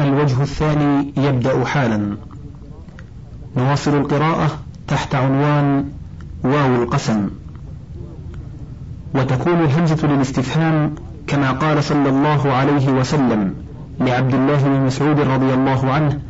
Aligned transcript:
الوجه 0.00 0.42
الثاني 0.42 1.12
يبدأ 1.16 1.64
حالا. 1.64 2.16
نواصل 3.56 3.96
القراءة 3.96 4.50
تحت 4.88 5.14
عنوان 5.14 5.84
واو 6.44 6.82
القسم. 6.82 7.30
وتكون 9.14 9.60
الهمزة 9.60 10.06
للاستفهام 10.06 10.94
كما 11.26 11.52
قال 11.52 11.84
صلى 11.84 12.08
الله 12.08 12.52
عليه 12.52 12.88
وسلم 12.88 13.54
لعبد 14.00 14.34
الله 14.34 14.62
بن 14.62 14.80
مسعود 14.80 15.20
رضي 15.20 15.54
الله 15.54 15.92
عنه 15.92 16.20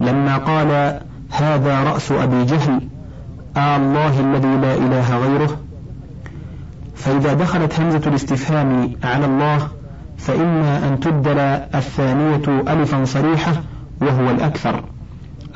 لما 0.00 0.36
قال 0.36 1.00
هذا 1.30 1.82
رأس 1.82 2.12
أبي 2.12 2.44
جهل 2.44 2.80
آه 3.56 3.76
الله 3.76 4.20
الذي 4.20 4.56
لا 4.56 4.74
إله 4.74 5.16
غيره. 5.18 5.56
فإذا 6.94 7.34
دخلت 7.34 7.80
همزة 7.80 8.02
الاستفهام 8.06 8.92
على 9.04 9.26
الله 9.26 9.68
فإما 10.18 10.88
أن 10.88 11.00
تبدل 11.00 11.38
الثانية 11.38 12.62
ألفا 12.72 13.04
صريحة 13.04 13.52
وهو 14.00 14.30
الأكثر 14.30 14.84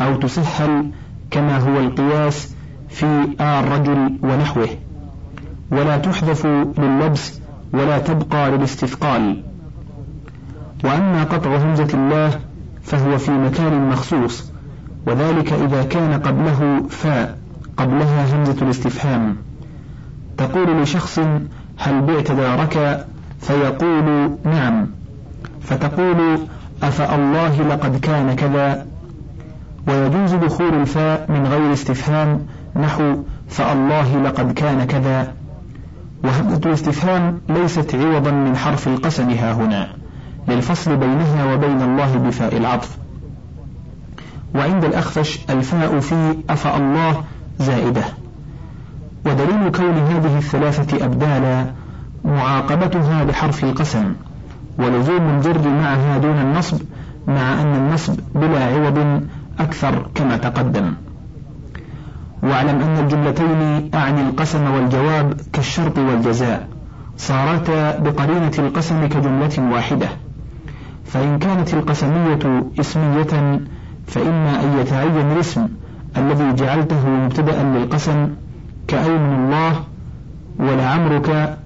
أو 0.01 0.17
تسهل 0.17 0.91
كما 1.31 1.59
هو 1.59 1.81
القياس 1.81 2.55
في 2.89 3.29
آ 3.41 3.61
الرجل 3.61 4.19
ونحوه. 4.23 4.69
ولا 5.71 5.99
تحذف 5.99 6.47
لللبس 6.79 7.41
ولا 7.73 7.99
تبقى 7.99 8.51
للاستثقال. 8.51 9.43
وأما 10.85 11.25
قطع 11.25 11.57
همزة 11.57 11.89
الله 11.95 12.41
فهو 12.83 13.19
في 13.19 13.31
مكان 13.31 13.89
مخصوص 13.89 14.53
وذلك 15.07 15.53
إذا 15.53 15.83
كان 15.83 16.21
قبله 16.21 16.83
فاء 16.91 17.39
قبلها 17.77 18.37
همزة 18.37 18.63
الاستفهام. 18.63 19.37
تقول 20.37 20.83
لشخص 20.83 21.19
هل 21.79 22.01
بعت 22.03 22.31
دارك 22.33 23.07
فيقول 23.43 24.37
نعم. 24.45 24.87
فتقول 25.61 26.39
أفالله 26.83 27.63
لقد 27.63 28.01
كان 28.01 28.37
كذا. 28.37 28.87
ويجوز 29.89 30.35
دخول 30.35 30.75
الفاء 30.75 31.27
من 31.33 31.47
غير 31.47 31.73
استفهام 31.73 32.47
نحو 32.77 33.23
فالله 33.49 34.23
لقد 34.23 34.53
كان 34.53 34.85
كذا. 34.85 35.33
وهمزة 36.25 36.61
الاستفهام 36.67 37.41
ليست 37.49 37.95
عوضا 37.95 38.31
من 38.31 38.57
حرف 38.57 38.89
القسم 38.89 39.31
ها 39.31 39.53
هنا. 39.53 39.89
للفصل 40.49 40.97
بينها 40.97 41.55
وبين 41.55 41.83
الله 41.83 42.17
بفاء 42.17 42.57
العطف. 42.57 42.97
وعند 44.55 44.85
الأخفش 44.85 45.41
الفاء 45.51 46.01
في 46.01 46.37
أفأ 46.51 46.77
الله 46.77 47.25
زائدة. 47.59 48.05
ودليل 49.27 49.71
كون 49.71 49.95
هذه 49.95 50.39
الثلاثة 50.39 51.05
أبدالا 51.05 51.82
معاقبتها 52.25 53.25
بحرف 53.25 53.65
القسم 53.65 54.13
ولزوم 54.79 55.31
الجر 55.37 55.69
معها 55.69 56.19
دون 56.19 56.37
النصب 56.37 56.81
مع 57.27 57.63
أن 57.63 57.75
النصب 57.75 58.19
بلا 58.35 58.65
عوض 58.65 59.23
أكثر 59.61 60.07
كما 60.15 60.37
تقدم. 60.37 60.95
واعلم 62.43 62.81
أن 62.81 62.99
الجملتين 63.05 63.91
أعني 63.95 64.21
القسم 64.21 64.75
والجواب 64.75 65.41
كالشرط 65.53 65.99
والجزاء 65.99 66.69
صارتا 67.17 67.99
بقرينة 67.99 68.53
القسم 68.59 69.07
كجملة 69.07 69.73
واحدة. 69.73 70.09
فإن 71.05 71.39
كانت 71.39 71.75
القسمية 71.75 72.65
اسمية 72.81 73.61
فإما 74.07 74.65
أن 74.65 74.79
يتعين 74.81 75.33
الاسم 75.33 75.69
الذي 76.17 76.53
جعلته 76.55 77.09
مبتدأ 77.09 77.63
للقسم 77.63 78.29
كأيمن 78.89 79.45
الله 79.45 79.73
ولعمرك 80.59 81.59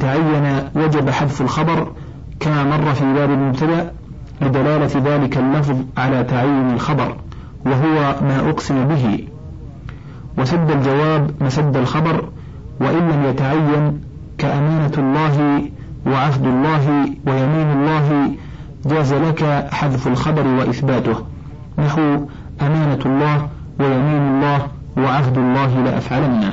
تعين 0.00 0.70
وجب 0.74 1.10
حذف 1.10 1.40
الخبر 1.40 1.92
كما 2.40 2.64
مر 2.64 2.94
في 2.94 3.04
باب 3.14 3.30
المبتدأ 3.30 3.92
لدلالة 4.42 5.02
ذلك 5.04 5.38
اللفظ 5.38 5.76
على 5.96 6.24
تعين 6.24 6.70
الخبر 6.70 7.16
وهو 7.66 8.14
ما 8.22 8.50
أقسم 8.50 8.84
به. 8.88 9.24
وسد 10.38 10.70
الجواب 10.70 11.30
مسد 11.40 11.76
الخبر 11.76 12.28
وإن 12.80 13.08
لم 13.08 13.24
يتعين 13.24 14.00
كأمانة 14.38 14.92
الله 14.98 15.62
وعهد 16.06 16.46
الله 16.46 16.88
ويمين 17.26 17.70
الله 17.72 18.30
جاز 18.86 19.14
لك 19.14 19.68
حذف 19.70 20.08
الخبر 20.08 20.46
وإثباته. 20.46 21.16
نحو 21.78 22.00
أمانة 22.60 23.00
الله 23.06 23.48
ويمين 23.80 24.22
الله 24.28 24.66
وعهد 24.96 25.38
الله 25.38 25.84
لأفعلن. 25.84 26.52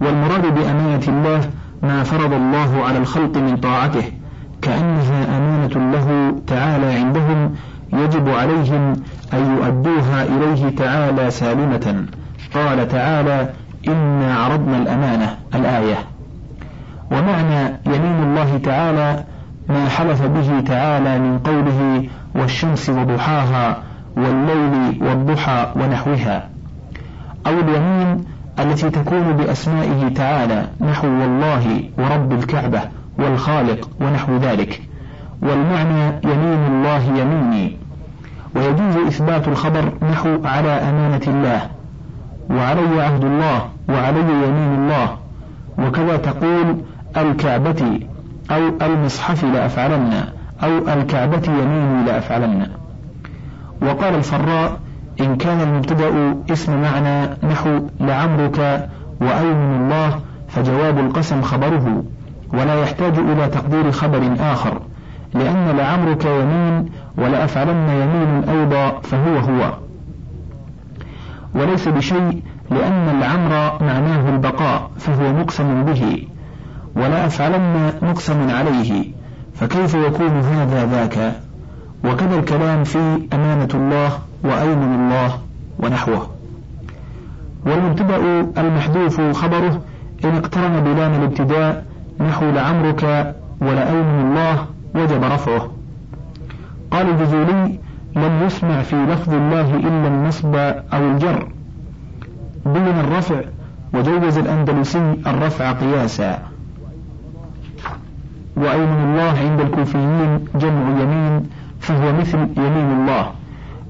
والمراد 0.00 0.54
بأمانة 0.54 1.02
الله 1.08 1.50
ما 1.82 2.02
فرض 2.02 2.32
الله 2.32 2.84
على 2.84 2.98
الخلق 2.98 3.36
من 3.36 3.56
طاعته 3.56 4.04
كأنها 4.62 5.38
أمانة 5.38 5.92
له 5.92 6.34
تعالى 6.46 6.86
عندهم 6.86 7.54
يجب 7.92 8.28
عليهم 8.28 8.92
أن 9.32 9.56
يؤدوها 9.56 10.22
إليه 10.24 10.76
تعالى 10.76 11.30
سالمة. 11.30 12.06
قال 12.54 12.88
تعالى 12.88 13.50
إنا 13.88 14.34
عرضنا 14.34 14.78
الأمانة 14.78 15.36
الآية. 15.54 15.96
ومعنى 17.10 17.78
يمين 17.86 18.22
الله 18.22 18.60
تعالى 18.64 19.24
ما 19.68 19.88
حلف 19.88 20.22
به 20.22 20.60
تعالى 20.60 21.18
من 21.18 21.38
قوله 21.38 22.08
والشمس 22.34 22.90
وضحاها 22.90 23.82
والليل 24.16 25.02
والضحى 25.02 25.72
ونحوها 25.76 26.48
أو 27.46 27.52
اليمين 27.52 28.24
التي 28.58 28.90
تكون 28.90 29.32
بأسمائه 29.32 30.08
تعالى 30.08 30.66
نحو 30.80 31.06
والله 31.06 31.82
ورب 31.98 32.32
الكعبة 32.32 32.80
والخالق 33.18 33.88
ونحو 34.00 34.36
ذلك. 34.36 34.82
والمعنى 35.42 36.20
يمين 36.24 36.66
الله 36.66 37.02
يميني. 37.02 37.76
ويجوز 38.56 39.06
إثبات 39.06 39.48
الخبر 39.48 39.92
نحو 40.12 40.38
على 40.44 40.68
أمانة 40.68 41.22
الله. 41.26 41.60
وعلي 42.50 43.02
عهد 43.02 43.24
الله 43.24 43.68
وعلي 43.88 44.46
يمين 44.46 44.74
الله. 44.74 45.16
وكذا 45.78 46.16
تقول 46.16 46.76
الكعبة 47.16 48.00
أو 48.50 48.68
المصحف 48.82 49.44
لأفعلن 49.44 50.24
أو 50.62 50.78
الكعبة 50.78 51.42
يميني 51.46 52.04
لأفعلن. 52.04 52.66
وقال 53.82 54.14
الفراء 54.14 54.80
إن 55.20 55.36
كان 55.36 55.60
المبتدأ 55.60 56.34
اسم 56.52 56.82
معنى 56.82 57.30
نحو 57.42 57.80
لعمرك 58.00 58.88
وأيمن 59.20 59.84
الله 59.84 60.20
فجواب 60.48 60.98
القسم 60.98 61.42
خبره. 61.42 62.04
ولا 62.52 62.82
يحتاج 62.82 63.18
إلى 63.18 63.48
تقدير 63.48 63.90
خبر 63.90 64.36
آخر 64.40 64.80
لأن 65.34 65.76
لعمرك 65.76 66.24
يمين 66.24 66.90
ولأفعلن 67.18 67.88
يمين 67.88 68.58
أيضا 68.58 69.00
فهو 69.00 69.36
هو. 69.36 69.72
وليس 71.54 71.88
بشيء 71.88 72.42
لأن 72.70 73.08
العمر 73.18 73.82
معناه 73.84 74.28
البقاء 74.34 74.90
فهو 74.98 75.32
مقسم 75.32 75.84
به. 75.84 76.26
ولا 76.96 77.26
أفعلن 77.26 77.92
مقسم 78.02 78.50
عليه 78.50 79.04
فكيف 79.54 79.94
يكون 79.94 80.40
هذا 80.40 80.86
ذاك؟ 80.86 81.34
وكذا 82.04 82.38
الكلام 82.38 82.84
في 82.84 83.28
أمانة 83.32 83.68
الله 83.74 84.10
وأيمن 84.44 84.94
الله 84.94 85.38
ونحوه. 85.78 86.26
والمبتدأ 87.66 88.16
المحذوف 88.58 89.20
خبره 89.20 89.80
إن 90.24 90.36
اقترن 90.36 90.80
بلام 90.80 91.14
الابتداء 91.14 91.84
نحو 92.20 92.50
لعمرك 92.50 93.34
ولأيمن 93.60 94.20
الله 94.20 94.66
وجب 94.94 95.24
رفعه. 95.24 95.70
قال 96.90 97.10
الجزولي 97.10 97.78
لم 98.16 98.42
يسمع 98.46 98.82
في 98.82 98.96
لفظ 98.96 99.34
الله 99.34 99.74
إلا 99.76 100.08
النصب 100.08 100.54
أو 100.94 101.10
الجر. 101.10 101.48
بين 102.66 102.98
الرفع 102.98 103.40
وجوز 103.94 104.38
الأندلسي 104.38 105.16
الرفع 105.26 105.72
قياسا. 105.72 106.38
وأيمن 108.56 109.04
الله 109.04 109.34
عند 109.50 109.60
الكوفيين 109.60 110.44
جمع 110.54 111.00
يمين 111.02 111.50
فهو 111.82 112.12
مثل 112.12 112.38
يمين 112.38 112.90
الله. 113.00 113.32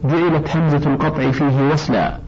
جعلت 0.04 0.56
همزة 0.56 0.92
القطع 0.92 1.30
فيه 1.30 1.70
وصلا 1.72 2.18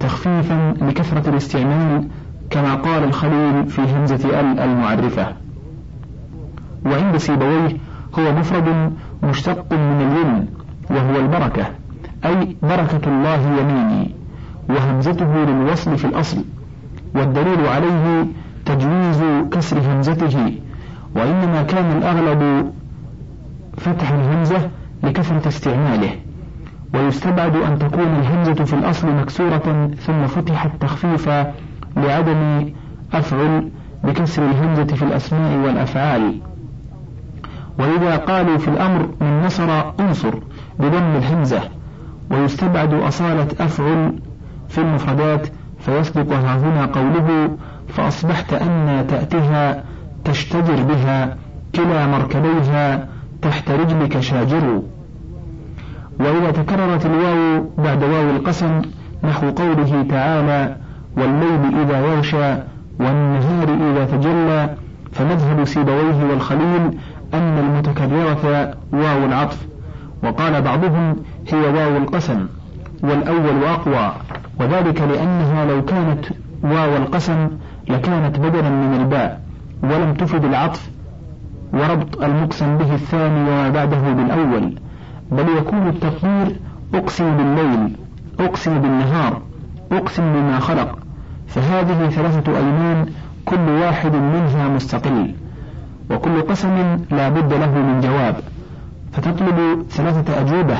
تخفيفا 0.00 0.74
لكثرة 0.80 1.30
الاستعمال 1.30 2.08
كما 2.50 2.74
قال 2.74 3.04
الخليل 3.04 3.66
في 3.66 3.82
همزة 3.82 4.40
ال 4.40 4.58
المعرفة. 4.60 5.26
وعند 6.86 7.16
سيبويه 7.16 7.76
هو 8.18 8.32
مفرد 8.32 8.92
مشتق 9.22 9.72
من 9.72 10.00
اليمن 10.00 10.46
وهو 10.90 11.16
البركة 11.20 11.66
أي 12.24 12.56
بركة 12.62 13.00
الله 13.06 13.40
يميني 13.60 14.10
وهمزته 14.68 15.44
للوصل 15.44 15.98
في 15.98 16.04
الأصل 16.04 16.44
والدليل 17.14 17.66
عليه 17.66 18.26
تجويز 18.66 19.22
كسر 19.52 19.78
همزته 19.92 20.54
وإنما 21.16 21.62
كان 21.62 21.96
الأغلب 21.96 22.72
فتح 23.78 24.10
الهمزة 24.12 24.70
لكثرة 25.04 25.48
استعماله. 25.48 26.10
ويستبعد 26.94 27.56
أن 27.56 27.78
تكون 27.78 28.06
الهمزة 28.06 28.64
في 28.64 28.72
الأصل 28.72 29.08
مكسورة 29.08 29.90
ثم 29.98 30.26
فتحت 30.26 30.70
تخفيفا 30.80 31.52
لعدم 31.96 32.72
أفعل 33.12 33.68
بكسر 34.04 34.42
الهمزة 34.42 34.96
في 34.96 35.02
الأسماء 35.02 35.66
والأفعال. 35.66 36.40
وإذا 37.78 38.16
قالوا 38.16 38.58
في 38.58 38.68
الأمر 38.68 39.08
من 39.20 39.42
نصر 39.42 39.82
انصر 40.00 40.34
بضم 40.78 41.16
الهمزة. 41.16 41.60
ويستبعد 42.30 42.94
أصالة 42.94 43.48
أفعل 43.60 44.18
في 44.68 44.78
المفردات 44.78 45.46
فيصدق 45.78 46.32
هنا 46.32 46.86
قوله 46.86 47.56
فأصبحت 47.88 48.52
أن 48.52 49.04
تأتيها 49.08 49.84
تشتجر 50.24 50.82
بها 50.82 51.36
كلا 51.74 52.06
مركبيها 52.06 53.08
تحت 53.42 53.70
رجلك 53.70 54.20
شاجر. 54.20 54.82
وإذا 56.20 56.50
تكررت 56.50 57.06
الواو 57.06 57.64
بعد 57.78 58.02
واو 58.02 58.30
القسم 58.30 58.82
نحو 59.24 59.50
قوله 59.50 60.06
تعالى 60.10 60.76
والليل 61.16 61.80
إذا 61.82 61.98
يغشى 62.00 62.54
والنهار 63.00 63.68
إذا 63.68 64.04
تجلى 64.04 64.74
فمذهب 65.12 65.64
سيبويه 65.64 66.30
والخليل 66.30 66.98
أن 67.34 67.58
المتكررة 67.58 68.74
واو 68.92 69.24
العطف 69.24 69.66
وقال 70.22 70.62
بعضهم 70.62 71.16
هي 71.52 71.60
واو 71.60 71.96
القسم 71.96 72.46
والأول 73.02 73.64
أقوى 73.64 74.12
وذلك 74.60 75.00
لأنها 75.00 75.64
لو 75.64 75.84
كانت 75.84 76.24
واو 76.62 76.96
القسم 76.96 77.48
لكانت 77.88 78.38
بدلا 78.38 78.70
من 78.70 79.00
الباء 79.00 79.40
ولم 79.82 80.14
تفد 80.14 80.44
العطف 80.44 80.90
وربط 81.72 82.22
المقسم 82.22 82.76
به 82.76 82.94
الثاني 82.94 83.40
وما 83.42 83.68
بعده 83.68 84.12
بالأول. 84.12 84.74
بل 85.36 85.58
يكون 85.58 85.88
التقدير 85.88 86.56
أقسم 86.94 87.36
بالليل 87.36 87.96
أقسم 88.40 88.80
بالنهار 88.80 89.42
أقسم 89.92 90.32
بما 90.32 90.58
خلق. 90.58 90.98
فهذه 91.46 92.08
ثلاثة 92.08 92.56
أيمان 92.56 93.06
كل 93.44 93.68
واحد 93.68 94.16
منها 94.16 94.68
مستقل 94.68 95.34
وكل 96.10 96.42
قسم 96.42 96.98
لا 97.10 97.28
بد 97.28 97.52
له 97.52 97.78
من 97.78 98.00
جواب. 98.00 98.36
فتطلب 99.12 99.82
ثلاثة 99.90 100.40
أجوبة 100.40 100.76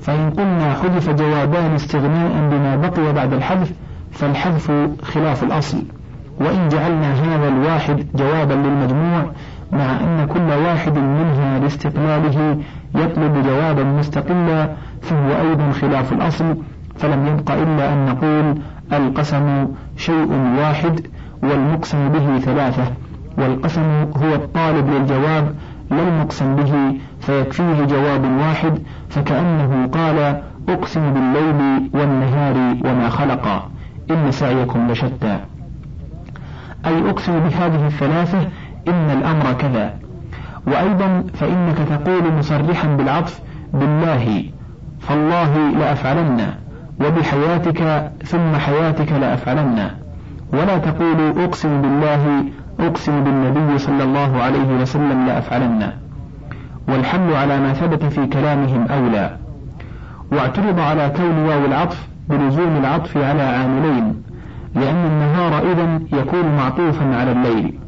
فإن 0.00 0.30
قلنا 0.30 0.74
حذف 0.74 1.10
جوابان 1.10 1.74
استغناء 1.74 2.48
بما 2.50 2.76
بقي 2.76 3.12
بعد 3.12 3.32
الحذف 3.32 3.72
فالحذف 4.12 4.72
خلاف 5.02 5.44
الأصل. 5.44 5.82
وإن 6.40 6.68
جعلنا 6.68 7.12
هذا 7.14 7.48
الواحد 7.48 8.06
جوابا 8.14 8.54
للمجموع 8.54 9.24
مع 9.72 10.00
أن 10.00 10.26
كل 10.26 10.52
واحد 10.66 10.98
منها 10.98 11.58
لاستقلاله 11.58 12.58
يطلب 12.94 13.42
جوابا 13.46 13.84
مستقلا 13.84 14.70
فهو 15.02 15.48
أيضا 15.48 15.72
خلاف 15.72 16.12
الأصل 16.12 16.56
فلم 16.98 17.26
يبق 17.26 17.50
إلا 17.50 17.92
أن 17.92 18.06
نقول 18.06 18.58
القسم 18.92 19.68
شيء 19.96 20.54
واحد 20.58 21.06
والمقسم 21.42 22.08
به 22.08 22.38
ثلاثة 22.38 22.84
والقسم 23.38 23.82
هو 24.16 24.34
الطالب 24.34 24.90
للجواب 24.90 25.54
لا 25.90 26.08
المقسم 26.08 26.56
به 26.56 26.98
فيكفيه 27.20 27.84
جواب 27.84 28.24
واحد 28.40 28.78
فكأنه 29.08 29.86
قال 29.86 30.42
أقسم 30.68 31.12
بالليل 31.12 31.90
والنهار 31.94 32.76
وما 32.84 33.08
خلق 33.08 33.68
إن 34.10 34.30
سعيكم 34.30 34.90
لشتى. 34.90 35.38
أي 36.86 37.10
أقسم 37.10 37.40
بهذه 37.40 37.86
الثلاثة؟ 37.86 38.38
إن 38.88 39.10
الأمر 39.10 39.52
كذا. 39.52 40.03
وأيضا 40.66 41.24
فإنك 41.34 41.76
تقول 41.78 42.32
مصرحا 42.38 42.88
بالعطف 42.88 43.40
بالله 43.72 44.44
فالله 45.00 45.70
لأفعلن 45.78 46.46
وبحياتك 47.00 48.10
ثم 48.24 48.56
حياتك 48.56 49.12
لأفعلن. 49.12 49.90
ولا 50.52 50.78
تقول 50.78 51.38
أقسم 51.44 51.82
بالله 51.82 52.44
أقسم 52.80 53.24
بالنبي 53.24 53.78
صلى 53.78 54.02
الله 54.02 54.42
عليه 54.42 54.80
وسلم 54.82 55.26
لأفعلن. 55.26 55.92
والحمل 56.88 57.34
على 57.34 57.60
ما 57.60 57.72
ثبت 57.72 58.04
في 58.04 58.26
كلامهم 58.26 58.86
أولى. 58.86 59.36
واعترض 60.32 60.80
على 60.80 61.12
كون 61.16 61.38
واو 61.38 61.64
العطف 61.64 62.08
بلزوم 62.28 62.76
العطف 62.76 63.16
على 63.16 63.42
عاملين 63.42 64.22
لأن 64.74 65.04
النهار 65.04 65.72
إذا 65.72 66.00
يكون 66.20 66.56
معطوفا 66.56 67.16
على 67.16 67.32
الليل. 67.32 67.78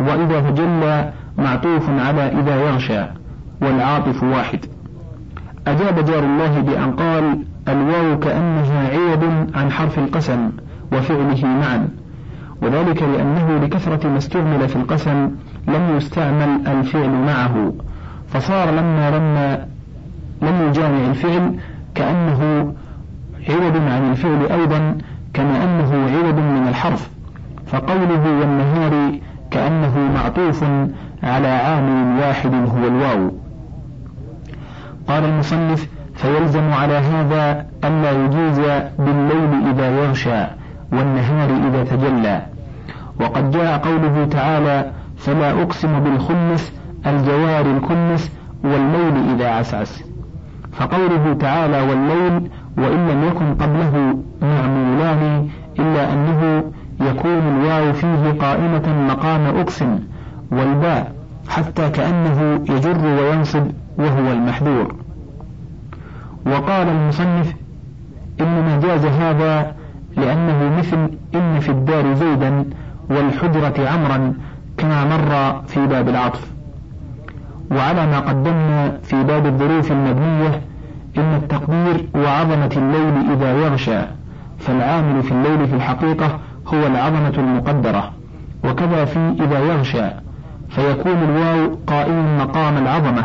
وإذا 0.00 0.40
تجلى 0.40 1.12
معطوف 1.38 1.90
على 1.90 2.40
إذا 2.40 2.60
يغشى 2.60 3.02
والعاطف 3.62 4.22
واحد. 4.22 4.58
أجاب 5.66 6.04
جار 6.04 6.24
الله 6.24 6.60
بأن 6.60 6.92
قال 6.92 7.44
الواو 7.68 8.18
كأنها 8.18 8.88
عوض 8.88 9.50
عن 9.54 9.70
حرف 9.72 9.98
القسم 9.98 10.50
وفعله 10.92 11.46
معا. 11.46 11.88
وذلك 12.62 13.02
لأنه 13.02 13.58
لكثرة 13.64 14.08
ما 14.08 14.18
استعمل 14.18 14.68
في 14.68 14.76
القسم 14.76 15.30
لم 15.68 15.96
يستعمل 15.96 16.66
الفعل 16.66 17.10
معه. 17.10 17.72
فصار 18.28 18.70
لما 18.70 19.10
لما 19.10 19.66
لم 20.42 20.68
يجامع 20.68 21.10
الفعل 21.10 21.54
كأنه 21.94 22.72
عوض 23.48 23.76
عن 23.76 24.10
الفعل 24.10 24.60
أيضا 24.60 24.98
كما 25.34 25.64
أنه 25.64 26.10
عوض 26.16 26.38
من 26.38 26.68
الحرف. 26.68 27.10
فقوله 27.66 28.40
والنهار 28.40 29.18
كأنه 29.50 30.12
معطوف 30.14 30.64
على 31.22 31.48
عامل 31.48 32.20
واحد 32.20 32.54
هو 32.54 32.88
الواو. 32.88 33.30
قال 35.08 35.24
المصنف 35.24 35.88
فيلزم 36.14 36.72
على 36.72 36.94
هذا 36.94 37.66
ألا 37.84 38.10
يجوز 38.10 38.60
بالليل 38.98 39.68
إذا 39.70 40.04
يغشى 40.04 40.44
والنهار 40.92 41.50
إذا 41.68 41.84
تجلى. 41.84 42.42
وقد 43.20 43.50
جاء 43.50 43.78
قوله 43.78 44.28
تعالى 44.30 44.90
فلا 45.16 45.62
أقسم 45.62 46.00
بالخنس 46.00 46.72
الجوار 47.06 47.66
الكنس 47.66 48.32
والليل 48.64 49.34
إذا 49.34 49.50
عسعس. 49.50 50.04
فقوله 50.72 51.36
تعالى 51.40 51.80
والليل 51.80 52.50
وإن 52.78 53.08
لم 53.08 53.28
يكن 53.28 53.54
قبله 53.54 54.18
معمولان 54.42 55.48
إلا 55.78 56.12
أنه 56.12 56.64
يكون 57.00 57.42
الواو 57.48 57.92
فيه 57.92 58.32
قائمة 58.40 59.06
مقام 59.08 59.56
أقسم. 59.56 59.98
والباء 60.52 61.12
حتى 61.48 61.90
كأنه 61.90 62.64
يجر 62.68 63.06
وينصب 63.06 63.66
وهو 63.98 64.32
المحذور. 64.32 64.94
وقال 66.46 66.88
المصنف 66.88 67.54
إنما 68.40 68.80
جاز 68.82 69.04
هذا 69.04 69.74
لأنه 70.16 70.78
مثل 70.78 71.10
إن 71.34 71.60
في 71.60 71.68
الدار 71.68 72.14
زيدا 72.14 72.64
والحجرة 73.10 73.88
عمرا 73.88 74.34
كما 74.76 75.04
مر 75.04 75.62
في 75.66 75.86
باب 75.86 76.08
العطف. 76.08 76.50
وعلى 77.70 78.06
ما 78.06 78.20
قدمنا 78.20 78.98
في 79.02 79.22
باب 79.24 79.46
الظروف 79.46 79.92
المبنية 79.92 80.60
إن 81.18 81.34
التقدير 81.34 82.08
وعظمة 82.14 82.70
الليل 82.76 83.32
إذا 83.32 83.52
يغشى 83.52 84.00
فالعامل 84.58 85.22
في 85.22 85.32
الليل 85.32 85.68
في 85.68 85.74
الحقيقة 85.74 86.38
هو 86.66 86.86
العظمة 86.86 87.34
المقدرة. 87.38 88.12
وكذا 88.64 89.04
في 89.04 89.34
إذا 89.40 89.58
يغشى. 89.58 90.19
فيكون 90.70 91.12
الواو 91.12 91.78
قائم 91.86 92.38
مقام 92.38 92.76
العظمة 92.76 93.24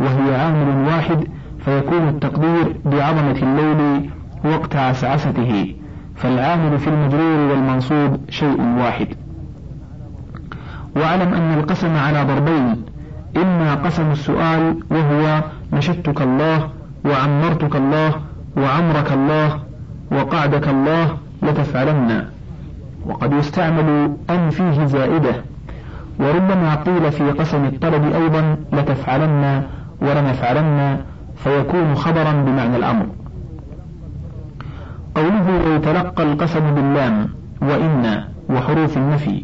وهي 0.00 0.34
عامل 0.34 0.86
واحد 0.86 1.24
فيكون 1.64 2.08
التقدير 2.08 2.76
بعظمة 2.84 3.38
الليل 3.42 4.10
وقت 4.44 4.76
عسعسته. 4.76 5.74
فالعامل 6.16 6.78
في 6.78 6.88
المجرور 6.88 7.50
والمنصوب 7.50 8.20
شيء 8.28 8.60
واحد. 8.78 9.08
واعلم 10.96 11.34
أن 11.34 11.58
القسم 11.58 11.96
على 11.96 12.24
ضربين 12.24 12.82
إما 13.36 13.74
قسم 13.74 14.10
السؤال 14.10 14.76
وهو 14.90 15.42
نشدتك 15.72 16.22
الله 16.22 16.68
وعمرتك 17.04 17.76
الله 17.76 18.12
وعمرك 18.56 19.12
الله 19.12 19.58
وقعدك 20.12 20.68
الله 20.68 21.16
لتفعلن. 21.42 22.24
وقد 23.06 23.32
يستعمل 23.32 24.12
أن 24.30 24.50
فيه 24.50 24.84
زائدة. 24.84 25.34
وربما 26.20 26.74
قيل 26.74 27.12
في 27.12 27.30
قسم 27.30 27.64
الطلب 27.64 28.12
أيضا 28.14 28.56
لتفعلن 28.72 29.62
ولنفعلن 30.02 30.98
فيكون 31.36 31.94
خبرا 31.94 32.32
بمعنى 32.32 32.76
الأمر. 32.76 33.06
قوله 35.14 35.66
ويتلقى 35.66 36.22
القسم 36.22 36.74
باللام 36.74 37.28
وإن 37.62 38.24
وحروف 38.50 38.96
النفي. 38.96 39.42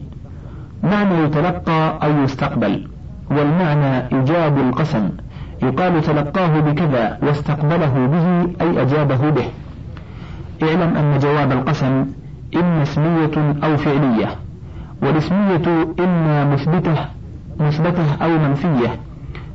معنى 0.82 1.24
يتلقى 1.24 1.98
أي 2.02 2.12
يستقبل 2.24 2.88
والمعنى 3.30 4.16
إيجاب 4.16 4.58
القسم. 4.58 5.10
يقال 5.62 6.02
تلقاه 6.02 6.60
بكذا 6.60 7.18
واستقبله 7.22 8.06
به 8.06 8.52
أي 8.60 8.82
أجابه 8.82 9.30
به. 9.30 9.48
اعلم 10.62 10.96
أن 10.96 11.18
جواب 11.18 11.52
القسم 11.52 12.06
إما 12.56 12.82
اسمية 12.82 13.54
أو 13.64 13.76
فعلية. 13.76 14.28
والاسمية 15.02 15.86
إما 16.00 16.44
مثبتة 16.44 16.94
مثبتة 17.60 18.14
أو 18.22 18.38
منفية 18.38 18.88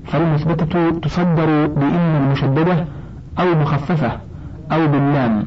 فالمثبتة 0.05 0.99
تصدر 0.99 1.65
بإن 1.67 2.21
المشددة 2.25 2.85
أو 3.39 3.55
مخففة 3.61 4.11
أو 4.71 4.87
باللام. 4.87 5.43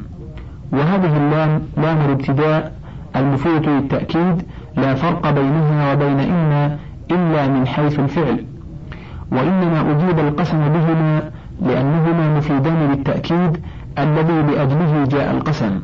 وهذه 0.71 1.17
اللام 1.17 1.61
لام 1.77 1.97
الابتداء 2.05 2.73
المفيدة 3.15 3.71
للتأكيد 3.71 4.43
لا 4.77 4.95
فرق 4.95 5.29
بينها 5.29 5.93
وبين 5.93 6.19
إن 6.19 6.77
إلا 7.11 7.47
من 7.47 7.67
حيث 7.67 7.99
الفعل. 7.99 8.45
وإنما 9.31 9.81
أجيب 9.81 10.19
القسم 10.19 10.57
بهما 10.57 11.21
لأنهما 11.61 12.37
مفيدان 12.37 12.91
للتأكيد 12.91 13.57
الذي 13.97 14.41
لأجله 14.41 15.05
جاء 15.05 15.31
القسم. 15.31 15.79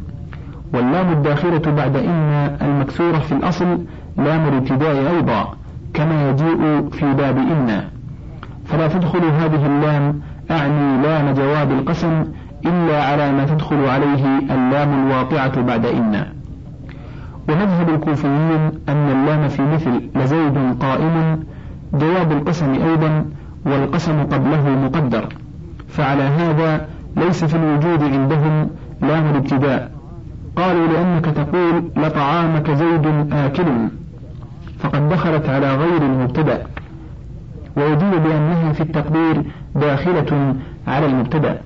واللام 0.74 1.14
الداخلة 1.14 1.72
بعد 1.78 1.96
إن 1.96 2.58
المكسورة 2.62 3.18
في 3.18 3.32
الأصل 3.32 3.78
لام 4.18 4.48
الابتداء 4.48 5.16
أيضا 5.16 5.54
كما 5.94 6.30
يجيء 6.30 6.90
في 6.92 7.14
باب 7.14 7.38
إن. 7.38 7.84
فلا 8.66 8.88
تدخل 8.88 9.24
هذه 9.26 9.66
اللام 9.66 10.22
أعني 10.52 11.02
لام 11.04 11.34
جواب 11.34 11.72
القسم 11.72 12.26
إلا 12.66 13.04
على 13.04 13.32
ما 13.32 13.46
تدخل 13.46 13.86
عليه 13.86 14.40
اللام 14.40 15.08
الواقعة 15.08 15.62
بعد 15.62 15.86
إن. 15.86 16.26
ومذهب 17.50 17.90
الكوفيين 17.90 18.72
أن 18.90 19.10
اللام 19.12 19.48
في 19.48 19.62
مثل 19.62 20.10
لزيد 20.16 20.58
قائم 20.80 21.44
جواب 21.94 22.32
القسم 22.32 22.74
أيضا 22.74 23.26
والقسم 23.66 24.24
قبله 24.24 24.70
مقدر. 24.70 25.28
فعلى 25.88 26.24
هذا 26.24 26.88
ليس 27.18 27.44
في 27.44 27.56
الوجود 27.56 28.04
عندهم 28.04 28.70
لام 29.02 29.30
الابتداء. 29.30 29.92
قالوا 30.56 30.88
لأنك 30.88 31.26
تقول 31.26 31.84
لطعامك 31.98 32.72
زيد 32.72 33.34
آكل. 33.34 33.66
فقد 34.86 35.10
دخلت 35.10 35.50
على 35.50 35.76
غير 35.76 36.02
المبتدأ. 36.02 36.62
ويجيب 37.78 38.24
بأنها 38.24 38.72
في 38.72 38.82
التقدير 38.82 39.44
داخلة 39.76 40.56
على 40.88 41.06
المبتدأ. 41.06 41.62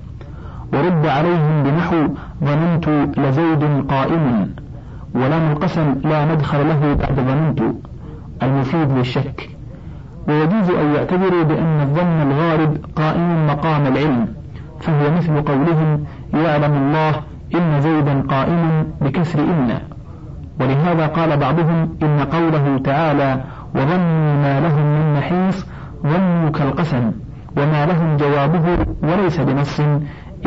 ورد 0.72 1.06
عليهم 1.06 1.62
بنحو 1.62 2.08
ظننت 2.44 2.88
لزيد 3.18 3.84
قائم 3.88 4.54
ولام 5.14 5.52
القسم 5.52 5.94
لا 6.04 6.24
مدخل 6.24 6.68
له 6.68 6.94
بعد 6.94 7.20
ظننت 7.20 7.62
المفيد 8.42 8.92
للشك. 8.92 9.50
ويجوز 10.28 10.70
أن 10.70 10.94
يعتبروا 10.94 11.42
بأن 11.42 11.80
الظن 11.80 12.30
الغالب 12.30 12.84
قائم 12.96 13.46
مقام 13.46 13.86
العلم 13.86 14.28
فهو 14.80 15.10
مثل 15.16 15.42
قولهم 15.42 16.04
يعلم 16.34 16.72
الله 16.72 17.14
إن 17.54 17.80
زيدا 17.80 18.20
قائم 18.20 18.86
بكسر 19.00 19.40
إن 19.40 19.78
ولهذا 20.60 21.06
قال 21.06 21.36
بعضهم 21.36 21.96
إن 22.02 22.20
قوله 22.20 22.78
تعالى 22.84 23.40
وظنوا 23.74 24.34
ما 24.42 24.60
لهم 24.60 24.86
من 24.86 25.18
محيص 25.18 25.66
ظنوا 26.02 26.50
كالقسم 26.50 27.12
وما 27.56 27.86
لهم 27.86 28.16
جوابه 28.16 28.86
وليس 29.02 29.40
بنص 29.40 29.80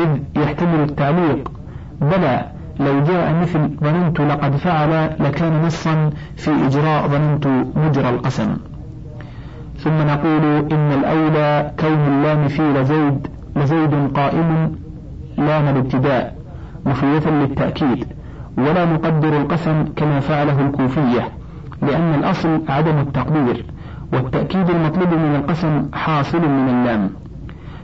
إذ 0.00 0.18
يحتمل 0.36 0.80
التعليق 0.80 1.52
بلى 2.00 2.44
لو 2.80 3.02
جاء 3.02 3.34
مثل 3.40 3.70
ظننت 3.80 4.20
لقد 4.20 4.56
فعل 4.56 5.10
لكان 5.20 5.62
نصا 5.62 6.10
في 6.36 6.50
إجراء 6.66 7.08
ظننت 7.08 7.46
مجرى 7.76 8.08
القسم. 8.08 8.56
ثم 9.78 9.98
نقول 10.06 10.44
إن 10.72 10.92
الأولى 10.92 11.70
كون 11.80 12.06
اللام 12.08 12.48
في 12.48 12.62
لزيد 12.62 13.26
لزيد 13.56 14.12
قائم 14.14 14.76
لام 15.38 15.68
الابتداء 15.68 16.36
مفيدة 16.86 17.30
للتأكيد. 17.30 18.06
ولا 18.58 18.84
نقدر 18.84 19.36
القسم 19.36 19.84
كما 19.96 20.20
فعله 20.20 20.60
الكوفية 20.66 21.28
لأن 21.82 22.14
الأصل 22.14 22.60
عدم 22.68 22.98
التقدير 22.98 23.64
والتأكيد 24.12 24.70
المطلوب 24.70 25.08
من 25.08 25.34
القسم 25.34 25.88
حاصل 25.92 26.38
من 26.38 26.68
اللام 26.68 27.10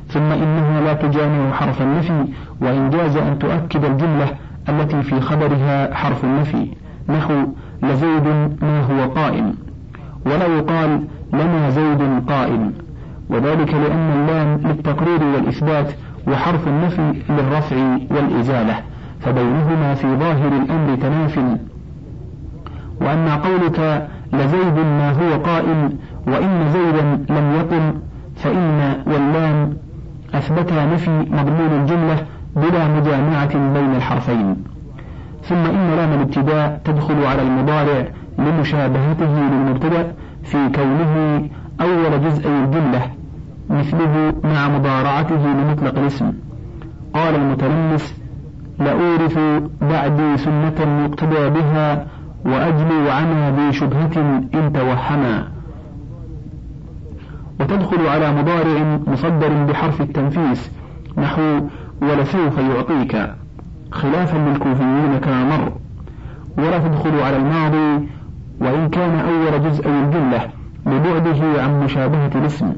ثم 0.08 0.32
إنها 0.32 0.80
لا 0.80 0.92
تجامع 0.92 1.52
حرف 1.52 1.82
النفي 1.82 2.24
وإن 2.60 2.90
جاز 2.90 3.16
أن 3.16 3.38
تؤكد 3.38 3.84
الجملة 3.84 4.28
التي 4.68 5.02
في 5.02 5.20
خبرها 5.20 5.94
حرف 5.94 6.24
النفي 6.24 6.66
نحو 7.08 7.34
لزيد 7.82 8.26
ما 8.62 8.80
هو 8.80 9.10
قائم. 9.10 9.54
ولا 10.26 10.46
يقال 10.46 11.04
لنا 11.32 11.70
زيد 11.70 12.22
قائم 12.28 12.72
وذلك 13.30 13.74
لأن 13.74 14.10
اللام 14.12 14.60
للتقرير 14.64 15.24
والإثبات 15.24 15.92
وحرف 16.28 16.68
النفي 16.68 17.14
للرفع 17.28 17.76
والإزالة. 18.10 18.76
فبينهما 19.20 19.94
في 19.94 20.16
ظاهر 20.16 20.52
الأمر 20.52 20.96
تناف 20.96 21.38
وأما 23.00 23.36
قولك 23.36 24.08
لزيد 24.32 24.74
ما 24.74 25.10
هو 25.10 25.42
قائم 25.42 25.98
وإن 26.26 26.70
زيدا 26.72 27.02
لم 27.40 27.54
يقم 27.54 27.94
فإن 28.36 29.02
واللام 29.06 29.76
أثبتا 30.34 30.84
نفي 30.84 31.10
مضمون 31.10 31.80
الجملة 31.80 32.26
بلا 32.56 32.88
مجامعة 32.88 33.72
بين 33.74 33.94
الحرفين. 33.96 34.56
ثم 35.42 35.56
إن 35.56 35.96
لام 35.96 36.12
الابتداء 36.12 36.80
تدخل 36.84 37.24
على 37.24 37.42
المضارع 37.42 38.06
لمشابهته 38.38 39.40
للمبتدأ 39.50 40.12
في 40.44 40.58
كونه 40.68 41.48
أول 41.80 42.24
جزء 42.24 42.48
الجملة 42.48 43.02
مثله 43.70 44.32
مع 44.44 44.68
مضارعته 44.68 45.46
لمطلق 45.46 45.98
الاسم. 45.98 46.32
قال 47.14 47.34
المتلمس 47.34 48.19
لأورث 48.80 49.38
بعدي 49.80 50.36
سنة 50.36 51.04
يقتدى 51.04 51.50
بها 51.50 52.06
وأجلو 52.44 53.10
عنا 53.10 53.50
ذي 53.50 53.72
شبهة 53.72 54.40
إن 54.54 54.72
توهما. 54.74 55.48
وتدخل 57.60 58.06
على 58.06 58.32
مضارع 58.32 58.98
مصدر 59.06 59.64
بحرف 59.68 60.00
التنفيس 60.00 60.70
نحو 61.18 61.60
ولسوف 62.02 62.58
يعطيك 62.58 63.30
خلافا 63.92 64.36
للكوفيين 64.38 65.18
كما 65.22 65.44
مر 65.44 65.72
ولا 66.58 66.78
تدخل 66.78 67.20
على 67.20 67.36
الماضي 67.36 68.06
وإن 68.60 68.88
كان 68.88 69.18
أول 69.18 69.70
جزء 69.70 69.88
الجملة 69.88 70.40
لبعده 70.86 71.62
عن 71.62 71.80
مشابهة 71.84 72.30
الاسم. 72.34 72.72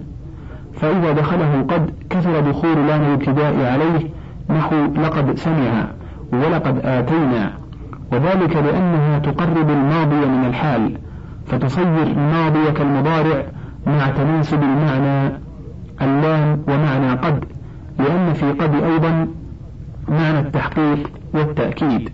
فإذا 0.75 1.13
دخله 1.13 1.65
قد 1.69 1.91
كثر 2.11 2.41
دخول 2.41 2.87
لام 2.87 3.03
الابتداء 3.03 3.73
عليه 3.73 4.09
نحو 4.51 4.77
لقد 4.77 5.39
سمع 5.39 5.87
ولقد 6.33 6.81
آتينا. 6.85 7.53
وذلك 8.13 8.57
لأنها 8.57 9.19
تقرب 9.19 9.71
الماضي 9.71 10.27
من 10.27 10.45
الحال 10.47 10.99
فتصير 11.47 12.03
الماضي 12.03 12.71
كالمضارع 12.73 13.45
مع 13.87 14.09
تناسب 14.09 14.63
المعنى 14.63 15.33
اللام 16.03 16.63
ومعنى 16.69 17.11
قد 17.11 17.45
لأن 17.99 18.33
في 18.33 18.53
قد 18.53 18.75
أيضا 18.75 19.29
معنى 20.09 20.39
التحقيق 20.39 21.11
والتأكيد. 21.35 22.11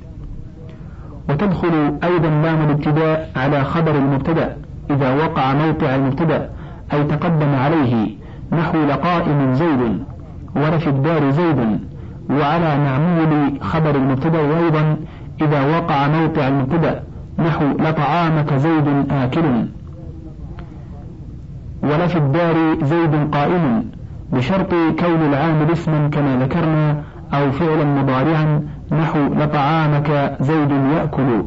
وتدخل 1.28 1.98
أيضا 2.04 2.28
لام 2.28 2.64
الابتداء 2.64 3.30
على 3.36 3.64
خبر 3.64 3.90
المبتدأ 3.90 4.56
إذا 4.90 5.14
وقع 5.24 5.54
موقع 5.54 5.94
المبتدأ 5.94 6.50
أي 6.92 7.04
تقدم 7.04 7.54
عليه 7.54 8.16
نحو 8.52 8.78
لقائم 8.84 9.54
زيد 9.54 10.02
ولفي 10.56 10.90
الدار 10.90 11.30
زيد. 11.30 11.87
وعلى 12.30 12.78
معمول 12.78 13.60
خبر 13.60 13.94
المبتدأ 13.94 14.38
أيضا 14.38 14.96
إذا 15.40 15.76
وقع 15.76 16.08
موقع 16.08 16.48
المبتدأ 16.48 17.02
نحو 17.38 17.64
لطعامك 17.64 18.54
زيد 18.54 18.88
آكل. 19.10 19.66
ولفي 21.82 22.18
الدار 22.18 22.84
زيد 22.84 23.30
قائم 23.34 23.84
بشرط 24.32 24.70
كون 24.70 25.22
العامل 25.28 25.72
اسما 25.72 26.08
كما 26.08 26.36
ذكرنا 26.44 27.02
أو 27.34 27.50
فعلا 27.50 27.84
مضارعا 27.84 28.62
نحو 28.92 29.18
لطعامك 29.18 30.36
زيد 30.40 30.70
يأكل 30.70 31.42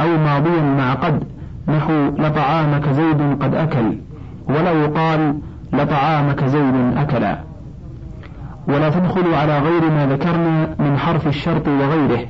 أو 0.00 0.18
ماضيا 0.18 0.62
مع 0.78 0.94
قد 0.94 1.24
نحو 1.68 1.92
لطعامك 2.18 2.88
زيد 2.88 3.42
قد 3.42 3.54
أكل. 3.54 3.98
ولا 4.48 4.72
يقال 4.72 5.34
لطعامك 5.72 6.44
زيد 6.44 6.74
أكلا 6.96 7.38
ولا 8.68 8.90
تدخل 8.90 9.34
على 9.34 9.58
غير 9.58 9.90
ما 9.90 10.06
ذكرنا 10.06 10.74
من 10.78 10.98
حرف 10.98 11.26
الشرط 11.26 11.68
وغيره 11.68 12.26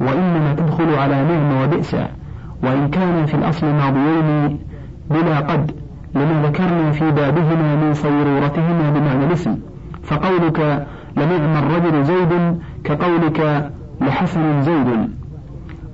وإنما 0.00 0.54
تدخل 0.54 0.94
على 0.94 1.14
نعم 1.14 1.62
وبئس. 1.62 1.96
وإن 2.62 2.88
كان 2.90 3.26
في 3.26 3.34
الأصل 3.34 3.66
ماضيين 3.66 4.58
بلا 5.10 5.38
قد 5.38 5.70
لما 6.14 6.42
ذكرنا 6.42 6.92
في 6.92 7.10
بابهما 7.10 7.76
من 7.76 7.94
صيرورتهما 7.94 8.90
بمعنى 8.90 9.24
الاسم. 9.24 9.58
فقولك 10.02 10.86
لنعم 11.16 11.56
الرجل 11.56 12.04
زيد 12.04 12.58
كقولك 12.84 13.70
لحسن 14.00 14.62
زيد. 14.62 15.10